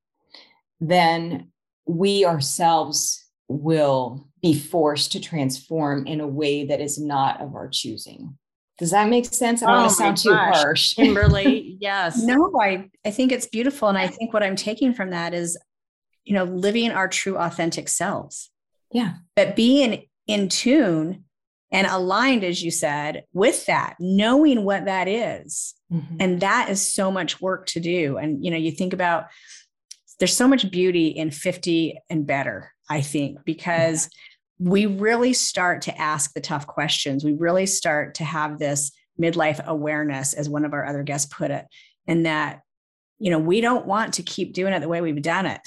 then 0.80 1.50
we 1.86 2.24
ourselves 2.24 3.24
will 3.48 4.28
be 4.42 4.54
forced 4.54 5.12
to 5.12 5.20
transform 5.20 6.06
in 6.06 6.20
a 6.20 6.26
way 6.26 6.66
that 6.66 6.80
is 6.80 6.98
not 6.98 7.40
of 7.40 7.54
our 7.54 7.68
choosing. 7.68 8.36
Does 8.78 8.90
that 8.90 9.08
make 9.08 9.26
sense? 9.26 9.62
I 9.62 9.66
don't 9.66 9.76
oh 9.76 9.80
want 9.80 9.90
to 9.90 9.96
sound 9.96 10.16
too 10.16 10.34
harsh. 10.34 10.94
Kimberly, 10.94 11.76
yes. 11.80 12.20
no, 12.22 12.52
I, 12.60 12.90
I 13.04 13.10
think 13.10 13.30
it's 13.30 13.46
beautiful. 13.46 13.88
And 13.88 13.96
I 13.96 14.08
think 14.08 14.32
what 14.32 14.42
I'm 14.42 14.56
taking 14.56 14.92
from 14.92 15.10
that 15.10 15.32
is, 15.32 15.56
you 16.24 16.34
know, 16.34 16.44
living 16.44 16.90
our 16.90 17.06
true 17.06 17.36
authentic 17.36 17.88
selves. 17.88 18.50
Yeah. 18.90 19.14
But 19.36 19.54
being 19.54 20.06
in 20.26 20.48
tune 20.48 21.24
and 21.70 21.86
aligned, 21.86 22.44
as 22.44 22.62
you 22.62 22.70
said, 22.70 23.24
with 23.32 23.66
that, 23.66 23.96
knowing 24.00 24.64
what 24.64 24.86
that 24.86 25.08
is. 25.08 25.74
Mm-hmm. 25.92 26.16
And 26.20 26.40
that 26.40 26.68
is 26.68 26.84
so 26.84 27.10
much 27.10 27.40
work 27.40 27.66
to 27.66 27.80
do. 27.80 28.16
And, 28.16 28.44
you 28.44 28.50
know, 28.50 28.56
you 28.56 28.70
think 28.72 28.92
about 28.92 29.26
there's 30.24 30.36
so 30.36 30.48
much 30.48 30.70
beauty 30.70 31.08
in 31.08 31.30
50 31.30 31.98
and 32.10 32.26
better, 32.26 32.72
I 32.88 33.00
think, 33.00 33.44
because 33.44 34.04
yeah 34.04 34.18
we 34.58 34.86
really 34.86 35.32
start 35.32 35.82
to 35.82 36.00
ask 36.00 36.32
the 36.32 36.40
tough 36.40 36.66
questions. 36.66 37.24
We 37.24 37.34
really 37.34 37.66
start 37.66 38.14
to 38.16 38.24
have 38.24 38.58
this 38.58 38.92
midlife 39.20 39.64
awareness, 39.64 40.32
as 40.32 40.48
one 40.48 40.64
of 40.64 40.72
our 40.72 40.86
other 40.86 41.02
guests 41.02 41.32
put 41.32 41.50
it, 41.50 41.66
and 42.06 42.26
that, 42.26 42.60
you 43.18 43.30
know, 43.30 43.38
we 43.38 43.60
don't 43.60 43.86
want 43.86 44.14
to 44.14 44.22
keep 44.22 44.54
doing 44.54 44.72
it 44.72 44.80
the 44.80 44.88
way 44.88 45.00
we've 45.00 45.22
done 45.22 45.46
it. 45.46 45.60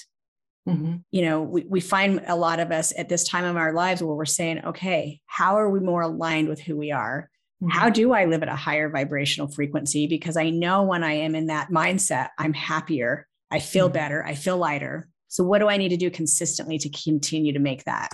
Mm-hmm. 0.68 0.96
You 1.12 1.22
know, 1.22 1.42
we, 1.44 1.66
we 1.68 1.80
find 1.80 2.24
a 2.28 2.36
lot 2.36 2.60
of 2.60 2.72
us 2.72 2.94
at 2.98 3.08
this 3.08 3.28
time 3.28 3.46
of 3.46 3.56
our 3.56 3.74
lives 3.74 4.04
where 4.04 4.16
we're 4.16 4.26
saying, 4.26 4.66
okay, 4.66 5.22
how 5.26 5.58
are 5.58 5.70
we 5.70 5.80
more 5.80 6.02
aligned 6.02 6.50
with 6.50 6.60
who 6.60 6.76
we 6.76 6.92
are? 6.92 7.30
Mm-hmm. 7.62 7.70
How 7.70 7.90
do 7.90 8.12
I 8.14 8.26
live 8.26 8.44
at 8.44 8.50
a 8.50 8.56
higher 8.56 8.90
vibrational 8.90 9.50
frequency? 9.50 10.08
Because 10.08 10.38
I 10.38 10.50
know 10.50 10.84
when 10.84 11.04
I 11.04 11.14
am 11.14 11.36
in 11.36 11.48
that 11.48 11.70
mindset, 11.70 12.30
I'm 12.38 12.54
happier, 12.54 13.27
I 13.52 13.60
feel 13.60 13.88
mm-hmm. 13.88 13.94
better, 13.94 14.26
I 14.26 14.36
feel 14.36 14.58
lighter. 14.58 15.10
So, 15.30 15.44
what 15.44 15.60
do 15.60 15.68
I 15.68 15.78
need 15.78 15.90
to 15.90 15.98
do 15.98 16.10
consistently 16.10 16.78
to 16.80 16.90
continue 16.90 17.54
to 17.54 17.60
make 17.60 17.84
that? 17.86 18.10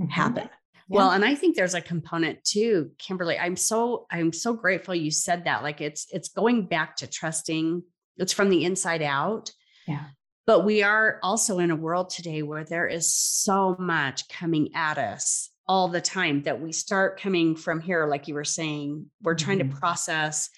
Mm-hmm. 0.00 0.10
happen. 0.10 0.44
Yeah. 0.44 0.96
Well, 0.96 1.10
and 1.10 1.24
I 1.24 1.34
think 1.34 1.56
there's 1.56 1.74
a 1.74 1.80
component 1.80 2.42
too, 2.44 2.92
Kimberly. 2.98 3.38
I'm 3.38 3.56
so 3.56 4.06
I'm 4.10 4.32
so 4.32 4.54
grateful 4.54 4.94
you 4.94 5.10
said 5.10 5.44
that. 5.44 5.62
Like 5.62 5.80
it's 5.80 6.06
it's 6.12 6.28
going 6.28 6.66
back 6.66 6.96
to 6.96 7.06
trusting. 7.06 7.82
It's 8.16 8.32
from 8.32 8.48
the 8.48 8.64
inside 8.64 9.02
out. 9.02 9.50
Yeah. 9.86 10.04
But 10.46 10.64
we 10.64 10.82
are 10.82 11.18
also 11.22 11.58
in 11.58 11.70
a 11.70 11.76
world 11.76 12.10
today 12.10 12.42
where 12.42 12.64
there 12.64 12.86
is 12.86 13.12
so 13.12 13.76
much 13.78 14.28
coming 14.28 14.70
at 14.74 14.96
us 14.96 15.50
all 15.66 15.88
the 15.88 16.00
time 16.00 16.44
that 16.44 16.60
we 16.60 16.72
start 16.72 17.20
coming 17.20 17.54
from 17.54 17.80
here 17.80 18.06
like 18.06 18.28
you 18.28 18.34
were 18.34 18.44
saying. 18.44 19.06
We're 19.20 19.34
mm-hmm. 19.34 19.44
trying 19.44 19.58
to 19.58 19.64
mm-hmm. 19.64 19.78
process 19.78 20.48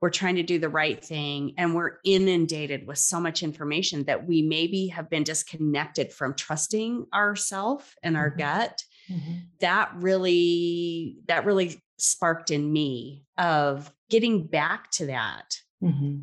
we're 0.00 0.10
trying 0.10 0.36
to 0.36 0.42
do 0.42 0.58
the 0.58 0.68
right 0.68 1.04
thing 1.04 1.52
and 1.58 1.74
we're 1.74 1.98
inundated 2.04 2.86
with 2.86 2.98
so 2.98 3.20
much 3.20 3.42
information 3.42 4.04
that 4.04 4.26
we 4.26 4.42
maybe 4.42 4.86
have 4.88 5.10
been 5.10 5.24
disconnected 5.24 6.12
from 6.12 6.34
trusting 6.34 7.06
ourself 7.12 7.94
and 8.02 8.16
our 8.16 8.30
mm-hmm. 8.30 8.38
gut 8.38 8.82
mm-hmm. 9.10 9.34
that 9.60 9.92
really 9.96 11.18
that 11.26 11.44
really 11.44 11.80
sparked 11.98 12.50
in 12.50 12.72
me 12.72 13.24
of 13.36 13.92
getting 14.08 14.46
back 14.46 14.90
to 14.90 15.06
that 15.06 15.54
mm-hmm. 15.82 16.20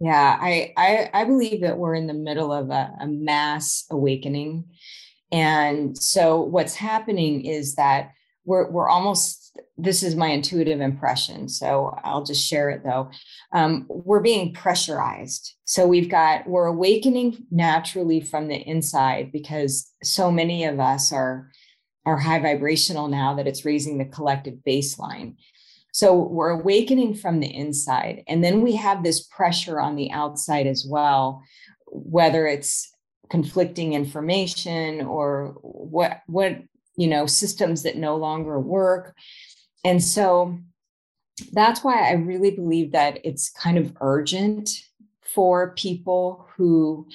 yeah 0.00 0.36
I, 0.40 0.72
I 0.76 1.10
i 1.14 1.24
believe 1.24 1.60
that 1.60 1.78
we're 1.78 1.94
in 1.94 2.08
the 2.08 2.14
middle 2.14 2.52
of 2.52 2.70
a, 2.70 2.92
a 3.00 3.06
mass 3.06 3.84
awakening 3.90 4.64
and 5.30 5.96
so 5.96 6.42
what's 6.42 6.74
happening 6.74 7.44
is 7.44 7.76
that 7.76 8.10
we're 8.44 8.70
we're 8.70 8.88
almost 8.88 9.41
this 9.76 10.02
is 10.02 10.14
my 10.14 10.28
intuitive 10.28 10.80
impression 10.80 11.48
so 11.48 11.94
i'll 12.04 12.24
just 12.24 12.44
share 12.46 12.70
it 12.70 12.82
though. 12.84 13.10
Um, 13.52 13.86
we're 13.88 14.20
being 14.20 14.52
pressurized. 14.52 15.54
So 15.64 15.86
we've 15.86 16.08
got 16.08 16.46
we're 16.46 16.66
awakening 16.66 17.46
naturally 17.50 18.20
from 18.20 18.48
the 18.48 18.56
inside 18.56 19.32
because 19.32 19.90
so 20.02 20.30
many 20.30 20.64
of 20.64 20.80
us 20.80 21.12
are 21.12 21.50
are 22.04 22.18
high 22.18 22.40
vibrational 22.40 23.08
now 23.08 23.34
that 23.34 23.46
it's 23.46 23.64
raising 23.64 23.98
the 23.98 24.04
collective 24.04 24.54
baseline. 24.66 25.36
So 25.92 26.16
we're 26.16 26.50
awakening 26.50 27.14
from 27.14 27.40
the 27.40 27.54
inside 27.54 28.24
and 28.26 28.42
then 28.42 28.62
we 28.62 28.76
have 28.76 29.02
this 29.02 29.22
pressure 29.26 29.80
on 29.80 29.96
the 29.96 30.10
outside 30.10 30.66
as 30.66 30.86
well 30.88 31.42
whether 31.86 32.46
it's 32.46 32.90
conflicting 33.30 33.92
information 33.92 35.02
or 35.02 35.54
what 35.60 36.20
what 36.26 36.58
you 36.96 37.08
know 37.08 37.26
systems 37.26 37.82
that 37.82 37.96
no 37.96 38.16
longer 38.16 38.58
work. 38.58 39.14
And 39.84 40.02
so 40.02 40.58
that's 41.52 41.82
why 41.82 42.08
i 42.08 42.12
really 42.12 42.50
believe 42.50 42.92
that 42.92 43.18
it's 43.24 43.50
kind 43.50 43.78
of 43.78 43.96
urgent 44.00 44.70
for 45.22 45.72
people 45.74 46.46
who 46.56 47.06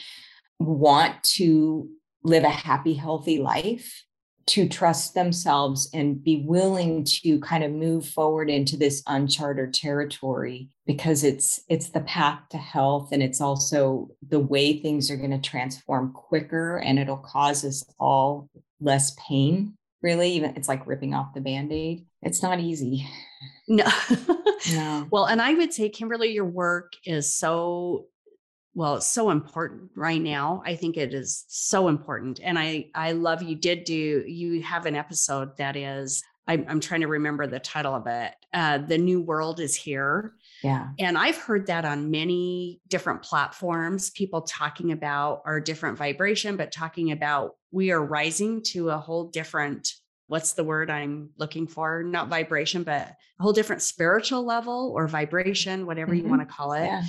want 0.60 1.22
to 1.24 1.88
live 2.24 2.44
a 2.44 2.50
happy 2.50 2.94
healthy 2.94 3.38
life 3.38 4.04
to 4.48 4.68
trust 4.68 5.13
themselves 5.13 5.90
and 5.94 6.24
be 6.24 6.44
willing 6.48 7.04
to 7.04 7.38
kind 7.42 7.66
of 7.66 7.72
move 7.72 8.08
forward 8.08 8.50
into 8.50 8.78
this 8.78 9.04
uncharted 9.06 9.74
territory 9.74 10.70
because 10.86 11.24
it's 11.24 11.62
it's 11.68 11.90
the 11.90 12.00
path 12.02 12.40
to 12.50 12.58
health 12.58 13.10
and 13.12 13.22
it's 13.22 13.42
also 13.42 14.10
the 14.28 14.40
way 14.40 14.80
things 14.80 15.12
are 15.12 15.18
going 15.18 15.32
to 15.32 15.50
transform 15.50 16.12
quicker 16.13 16.78
and 16.78 16.98
it'll 16.98 17.18
cause 17.18 17.63
us 17.63 17.84
all 18.00 18.50
less 18.80 19.16
pain 19.18 19.78
really 20.02 20.32
even 20.32 20.56
it's 20.56 20.68
like 20.68 20.86
ripping 20.88 21.13
off 21.13 21.34
the 21.34 21.42
band-aid. 21.42 22.06
It's 22.22 22.42
not 22.44 22.60
easy. 22.60 23.08
No. 23.68 23.86
No. 24.74 25.08
Well 25.12 25.26
and 25.26 25.42
i 25.42 25.54
would 25.54 25.72
say 25.72 25.88
kimberly 25.88 26.34
your 26.34 26.44
work 26.44 26.94
is 27.06 27.34
so 27.34 28.08
well 28.74 28.96
it's 28.96 29.06
so 29.06 29.30
important 29.30 29.92
right 29.96 30.22
now. 30.22 30.63
I 30.66 30.76
think 30.76 30.98
it 30.98 31.13
is 31.13 31.46
so 31.48 31.88
important 31.88 32.40
and 32.44 32.58
i 32.58 32.88
i 32.96 33.12
love 33.12 33.44
you 33.44 33.56
did 33.56 33.84
do 33.84 33.94
you 34.28 34.62
have 34.63 34.88
an 34.88 34.96
episode 34.96 35.56
that 35.58 35.76
is 35.78 36.24
i'm, 36.48 36.66
I'm 36.68 36.80
trying 36.80 37.02
to 37.02 37.08
remember 37.08 37.46
the 37.46 37.60
title 37.60 37.94
of 37.94 38.08
it 38.08 38.34
uh, 38.54 38.80
the 38.80 38.98
new 38.98 39.22
world 39.22 39.60
is 39.60 39.76
here. 39.76 40.34
Yeah. 40.63 40.88
And 40.98 41.18
i've 41.18 41.38
heard 41.38 41.68
that 41.68 41.86
on 41.86 42.10
many 42.10 42.82
different 42.88 43.22
platforms 43.22 44.10
people 44.10 44.42
talking 44.42 44.92
about 44.92 45.44
our 45.46 45.60
different 45.62 45.98
vibration 45.98 46.58
but 46.58 46.72
talking 46.72 47.12
about 47.12 47.58
we 47.71 47.91
are 47.91 48.03
rising 48.03 48.63
to 48.63 48.89
a 48.89 48.97
whole 48.97 49.30
different 49.30 49.91
what's 50.27 50.53
the 50.53 50.63
word 50.63 50.89
I'm 50.89 51.30
looking 51.38 51.67
for? 51.67 52.03
Not 52.03 52.27
vibration, 52.27 52.84
but 52.84 53.15
a 53.39 53.43
whole 53.43 53.53
different 53.53 53.82
spiritual 53.82 54.45
level 54.45 54.93
or 54.95 55.08
vibration, 55.08 55.86
whatever 55.86 56.13
mm-hmm. 56.13 56.25
you 56.25 56.30
want 56.30 56.47
to 56.47 56.53
call 56.53 56.73
it. 56.73 56.86
Yeah. 56.86 57.03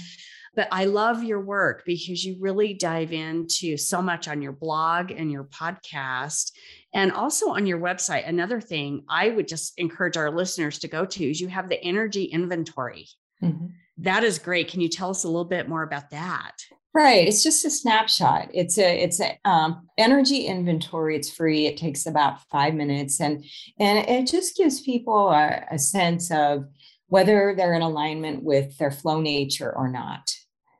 But 0.54 0.68
I 0.72 0.86
love 0.86 1.22
your 1.22 1.40
work 1.40 1.82
because 1.84 2.24
you 2.24 2.36
really 2.40 2.74
dive 2.74 3.12
into 3.12 3.76
so 3.76 4.00
much 4.02 4.28
on 4.28 4.42
your 4.42 4.52
blog 4.52 5.10
and 5.10 5.30
your 5.30 5.44
podcast 5.44 6.52
and 6.94 7.12
also 7.12 7.50
on 7.50 7.66
your 7.66 7.78
website. 7.78 8.28
Another 8.28 8.60
thing 8.60 9.04
I 9.08 9.30
would 9.30 9.46
just 9.46 9.78
encourage 9.78 10.16
our 10.16 10.30
listeners 10.30 10.78
to 10.80 10.88
go 10.88 11.04
to 11.04 11.30
is 11.30 11.40
you 11.40 11.48
have 11.48 11.68
the 11.68 11.82
energy 11.82 12.24
inventory. 12.24 13.08
Mm-hmm. 13.42 13.66
That 13.98 14.24
is 14.24 14.38
great. 14.38 14.68
Can 14.68 14.80
you 14.80 14.88
tell 14.88 15.10
us 15.10 15.24
a 15.24 15.28
little 15.28 15.44
bit 15.44 15.68
more 15.68 15.82
about 15.82 16.10
that? 16.10 16.56
Right. 16.98 17.28
It's 17.28 17.44
just 17.44 17.64
a 17.64 17.70
snapshot. 17.70 18.48
It's 18.52 18.76
a 18.76 19.04
it's 19.04 19.20
a 19.20 19.38
um, 19.44 19.86
energy 19.98 20.46
inventory. 20.46 21.14
It's 21.14 21.30
free. 21.30 21.66
It 21.66 21.76
takes 21.76 22.06
about 22.06 22.40
five 22.50 22.74
minutes, 22.74 23.20
and 23.20 23.44
and 23.78 23.98
it 24.08 24.26
just 24.26 24.56
gives 24.56 24.80
people 24.80 25.28
a, 25.28 25.64
a 25.70 25.78
sense 25.78 26.28
of 26.32 26.64
whether 27.06 27.54
they're 27.56 27.74
in 27.74 27.82
alignment 27.82 28.42
with 28.42 28.76
their 28.78 28.90
flow 28.90 29.20
nature 29.20 29.72
or 29.76 29.86
not. 29.86 30.28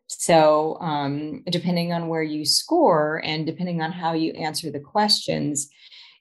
So, 0.08 0.78
um, 0.80 1.44
depending 1.50 1.92
on 1.92 2.08
where 2.08 2.24
you 2.24 2.44
score 2.44 3.22
and 3.24 3.46
depending 3.46 3.80
on 3.80 3.92
how 3.92 4.14
you 4.14 4.32
answer 4.32 4.72
the 4.72 4.80
questions, 4.80 5.68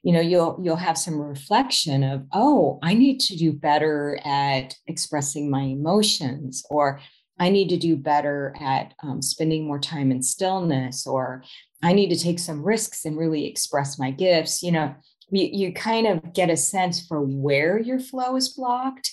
you 0.04 0.12
know, 0.12 0.20
you'll 0.20 0.60
you'll 0.62 0.76
have 0.76 0.96
some 0.96 1.20
reflection 1.20 2.04
of, 2.04 2.24
oh, 2.32 2.78
I 2.84 2.94
need 2.94 3.18
to 3.18 3.36
do 3.36 3.52
better 3.52 4.20
at 4.24 4.76
expressing 4.86 5.50
my 5.50 5.62
emotions, 5.62 6.64
or 6.70 7.00
I 7.38 7.50
need 7.50 7.68
to 7.68 7.76
do 7.76 7.96
better 7.96 8.54
at 8.60 8.94
um, 9.02 9.22
spending 9.22 9.66
more 9.66 9.78
time 9.78 10.10
in 10.10 10.22
stillness, 10.22 11.06
or 11.06 11.44
I 11.82 11.92
need 11.92 12.10
to 12.10 12.18
take 12.18 12.38
some 12.38 12.64
risks 12.64 13.04
and 13.04 13.16
really 13.16 13.46
express 13.46 13.98
my 13.98 14.10
gifts. 14.10 14.62
You 14.62 14.72
know, 14.72 14.94
you, 15.30 15.48
you 15.52 15.72
kind 15.72 16.06
of 16.06 16.32
get 16.32 16.50
a 16.50 16.56
sense 16.56 17.06
for 17.06 17.20
where 17.20 17.78
your 17.78 18.00
flow 18.00 18.36
is 18.36 18.48
blocked. 18.48 19.12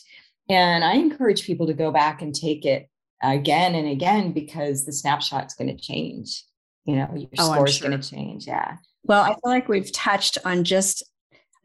And 0.49 0.83
I 0.83 0.93
encourage 0.93 1.45
people 1.45 1.67
to 1.67 1.73
go 1.73 1.91
back 1.91 2.21
and 2.21 2.33
take 2.33 2.65
it 2.65 2.89
again 3.23 3.75
and 3.75 3.88
again 3.88 4.31
because 4.31 4.85
the 4.85 4.91
snapshot's 4.91 5.55
going 5.55 5.75
to 5.75 5.81
change. 5.81 6.43
You 6.85 6.97
know, 6.97 7.09
your 7.15 7.29
oh, 7.39 7.53
score 7.53 7.67
is 7.67 7.75
sure. 7.75 7.89
going 7.89 7.99
to 7.99 8.09
change. 8.09 8.45
Yeah. 8.45 8.77
Well, 9.03 9.23
I 9.23 9.29
feel 9.29 9.39
like 9.43 9.67
we've 9.67 9.91
touched 9.91 10.38
on 10.45 10.63
just 10.63 11.03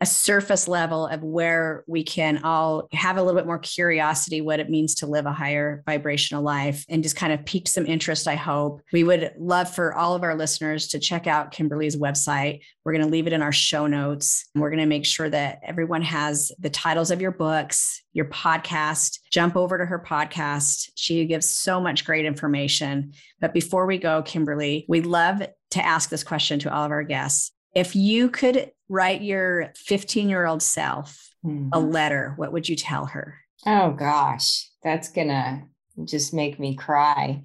a 0.00 0.06
surface 0.06 0.66
level 0.66 1.06
of 1.06 1.22
where 1.22 1.84
we 1.86 2.02
can 2.02 2.42
all 2.42 2.88
have 2.92 3.16
a 3.16 3.22
little 3.22 3.38
bit 3.38 3.46
more 3.46 3.58
curiosity 3.58 4.40
what 4.40 4.60
it 4.60 4.70
means 4.70 4.94
to 4.96 5.06
live 5.06 5.26
a 5.26 5.32
higher 5.32 5.82
vibrational 5.86 6.42
life 6.42 6.84
and 6.88 7.02
just 7.02 7.16
kind 7.16 7.32
of 7.32 7.44
pique 7.44 7.68
some 7.68 7.86
interest 7.86 8.26
i 8.26 8.34
hope. 8.34 8.80
We 8.92 9.04
would 9.04 9.32
love 9.38 9.72
for 9.72 9.94
all 9.94 10.14
of 10.14 10.22
our 10.22 10.34
listeners 10.34 10.88
to 10.88 10.98
check 10.98 11.26
out 11.26 11.52
kimberly's 11.52 11.96
website. 11.96 12.60
We're 12.84 12.92
going 12.92 13.04
to 13.04 13.10
leave 13.10 13.26
it 13.26 13.32
in 13.32 13.42
our 13.42 13.52
show 13.52 13.86
notes. 13.86 14.48
We're 14.54 14.70
going 14.70 14.80
to 14.80 14.86
make 14.86 15.04
sure 15.04 15.28
that 15.28 15.60
everyone 15.64 16.02
has 16.02 16.50
the 16.58 16.70
titles 16.70 17.10
of 17.10 17.20
your 17.20 17.32
books 17.32 18.02
your 18.12 18.24
podcast. 18.26 19.20
Jump 19.30 19.56
over 19.56 19.78
to 19.78 19.86
her 19.86 19.98
podcast. 19.98 20.90
She 20.96 21.24
gives 21.26 21.48
so 21.48 21.80
much 21.80 22.04
great 22.04 22.26
information. 22.26 23.12
But 23.40 23.54
before 23.54 23.86
we 23.86 23.98
go 23.98 24.22
kimberly 24.22 24.84
we 24.88 25.00
love 25.00 25.42
to 25.70 25.86
ask 25.86 26.10
this 26.10 26.24
question 26.24 26.58
to 26.60 26.74
all 26.74 26.84
of 26.84 26.90
our 26.90 27.04
guests 27.04 27.52
if 27.74 27.94
you 27.94 28.30
could 28.30 28.72
write 28.88 29.22
your 29.22 29.72
15 29.76 30.28
year 30.28 30.46
old 30.46 30.62
self 30.62 31.30
mm-hmm. 31.44 31.68
a 31.72 31.78
letter, 31.78 32.34
what 32.36 32.52
would 32.52 32.68
you 32.68 32.76
tell 32.76 33.06
her? 33.06 33.38
Oh 33.66 33.92
gosh, 33.92 34.68
that's 34.82 35.10
gonna 35.10 35.64
just 36.04 36.32
make 36.32 36.58
me 36.58 36.74
cry. 36.74 37.44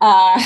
Uh, 0.00 0.42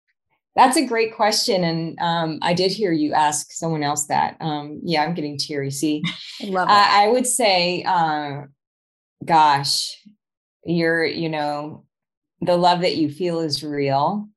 that's 0.56 0.76
a 0.76 0.86
great 0.86 1.14
question. 1.16 1.64
And 1.64 1.98
um, 2.00 2.38
I 2.42 2.54
did 2.54 2.70
hear 2.70 2.92
you 2.92 3.12
ask 3.12 3.52
someone 3.52 3.82
else 3.82 4.06
that. 4.06 4.36
Um, 4.40 4.80
yeah, 4.84 5.02
I'm 5.02 5.14
getting 5.14 5.38
teary. 5.38 5.70
See, 5.70 6.02
I 6.42 6.46
love 6.46 6.68
it. 6.68 6.72
I 6.72 7.08
would 7.08 7.26
say, 7.26 7.82
uh, 7.84 8.42
gosh, 9.24 9.96
you're, 10.64 11.04
you 11.04 11.28
know, 11.28 11.84
the 12.40 12.56
love 12.56 12.80
that 12.82 12.96
you 12.96 13.10
feel 13.10 13.40
is 13.40 13.62
real. 13.62 14.28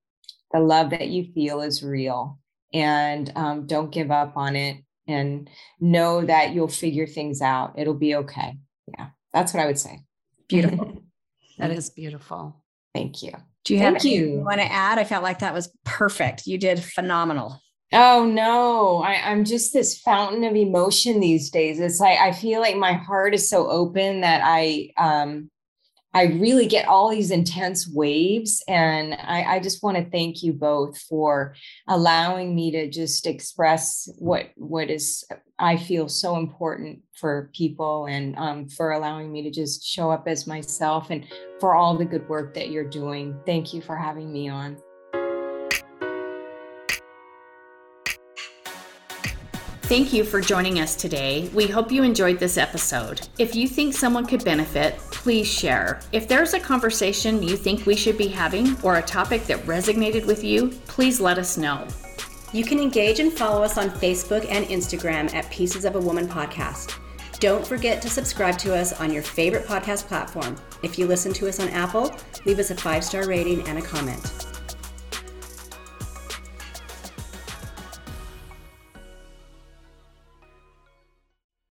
The 0.53 0.59
love 0.59 0.91
that 0.91 1.09
you 1.09 1.25
feel 1.33 1.61
is 1.61 1.83
real. 1.83 2.39
And 2.75 3.31
um, 3.35 3.67
don't 3.67 3.89
give 3.89 4.11
up 4.11 4.35
on 4.35 4.57
it 4.57 4.77
and 5.07 5.49
know 5.79 6.25
that 6.25 6.53
you'll 6.53 6.67
figure 6.67 7.07
things 7.07 7.41
out. 7.41 7.73
It'll 7.77 7.93
be 7.93 8.15
okay. 8.15 8.57
Yeah, 8.97 9.07
that's 9.33 9.53
what 9.53 9.63
I 9.63 9.65
would 9.65 9.79
say. 9.79 10.01
Beautiful. 10.49 11.01
that 11.57 11.71
is 11.71 11.89
beautiful. 11.89 12.61
Thank 12.93 13.23
you. 13.23 13.31
Do 13.63 13.73
you 13.73 13.79
Thank 13.79 13.97
have 13.97 14.05
you. 14.05 14.27
you 14.27 14.39
want 14.41 14.59
to 14.59 14.71
add? 14.71 14.99
I 14.99 15.05
felt 15.05 15.23
like 15.23 15.39
that 15.39 15.53
was 15.53 15.71
perfect. 15.85 16.45
You 16.47 16.57
did 16.57 16.83
phenomenal. 16.83 17.61
Oh 17.93 18.25
no, 18.25 19.01
I, 19.03 19.13
am 19.31 19.45
just 19.45 19.71
this 19.71 19.99
fountain 19.99 20.43
of 20.43 20.55
emotion 20.55 21.19
these 21.19 21.49
days. 21.49 21.79
It's 21.79 21.99
like 21.99 22.19
I 22.19 22.31
feel 22.33 22.59
like 22.59 22.75
my 22.75 22.93
heart 22.93 23.33
is 23.33 23.49
so 23.49 23.69
open 23.69 24.21
that 24.21 24.41
I 24.43 24.89
um 24.97 25.49
I 26.15 26.27
really 26.27 26.65
get 26.65 26.87
all 26.87 27.09
these 27.09 27.29
intense 27.29 27.89
waves. 27.89 28.63
And 28.69 29.15
I, 29.15 29.55
I 29.55 29.59
just 29.59 29.83
want 29.83 29.97
to 29.97 30.09
thank 30.09 30.41
you 30.41 30.53
both 30.53 30.97
for 30.97 31.55
allowing 31.89 32.55
me 32.55 32.71
to 32.71 32.89
just 32.89 33.27
express 33.27 34.09
what 34.17 34.49
what 34.55 34.89
is 34.89 35.25
I 35.59 35.75
feel 35.75 36.07
so 36.07 36.37
important 36.37 37.01
for 37.19 37.51
people 37.53 38.05
and 38.05 38.37
um, 38.37 38.69
for 38.69 38.93
allowing 38.93 39.31
me 39.31 39.43
to 39.43 39.51
just 39.51 39.85
show 39.85 40.09
up 40.09 40.25
as 40.27 40.47
myself 40.47 41.09
and 41.09 41.25
for 41.59 41.75
all 41.75 41.97
the 41.97 42.05
good 42.05 42.27
work 42.29 42.53
that 42.53 42.69
you're 42.69 42.89
doing. 42.89 43.37
Thank 43.45 43.73
you 43.73 43.81
for 43.81 43.97
having 43.97 44.31
me 44.31 44.47
on. 44.47 44.77
Thank 49.87 50.13
you 50.13 50.23
for 50.23 50.41
joining 50.41 50.79
us 50.79 50.95
today. 50.95 51.47
We 51.53 51.67
hope 51.67 51.91
you 51.91 52.01
enjoyed 52.01 52.39
this 52.39 52.57
episode. 52.57 53.27
If 53.37 53.53
you 53.53 53.67
think 53.67 53.93
someone 53.93 54.25
could 54.25 54.43
benefit, 54.43 54.97
please 55.11 55.45
share. 55.45 55.99
If 56.11 56.27
there's 56.27 56.55
a 56.55 56.59
conversation 56.59 57.43
you 57.43 57.55
think 57.55 57.85
we 57.85 57.95
should 57.95 58.17
be 58.17 58.27
having 58.27 58.81
or 58.81 58.95
a 58.95 59.03
topic 59.03 59.43
that 59.43 59.63
resonated 59.67 60.25
with 60.25 60.43
you, 60.43 60.69
please 60.87 61.21
let 61.21 61.37
us 61.37 61.55
know. 61.55 61.87
You 62.51 62.63
can 62.63 62.79
engage 62.79 63.19
and 63.19 63.31
follow 63.31 63.61
us 63.61 63.77
on 63.77 63.91
Facebook 63.91 64.47
and 64.49 64.65
Instagram 64.65 65.31
at 65.35 65.51
Pieces 65.51 65.85
of 65.85 65.95
a 65.95 66.01
Woman 66.01 66.27
Podcast. 66.27 66.97
Don't 67.39 67.65
forget 67.65 68.01
to 68.01 68.09
subscribe 68.09 68.57
to 68.57 68.75
us 68.75 68.99
on 68.99 69.13
your 69.13 69.21
favorite 69.21 69.67
podcast 69.67 70.07
platform. 70.07 70.55
If 70.81 70.97
you 70.97 71.05
listen 71.05 71.31
to 71.33 71.47
us 71.47 71.59
on 71.59 71.69
Apple, 71.69 72.11
leave 72.45 72.57
us 72.57 72.71
a 72.71 72.75
five 72.75 73.03
star 73.03 73.27
rating 73.27 73.61
and 73.67 73.77
a 73.77 73.83
comment. 73.83 74.54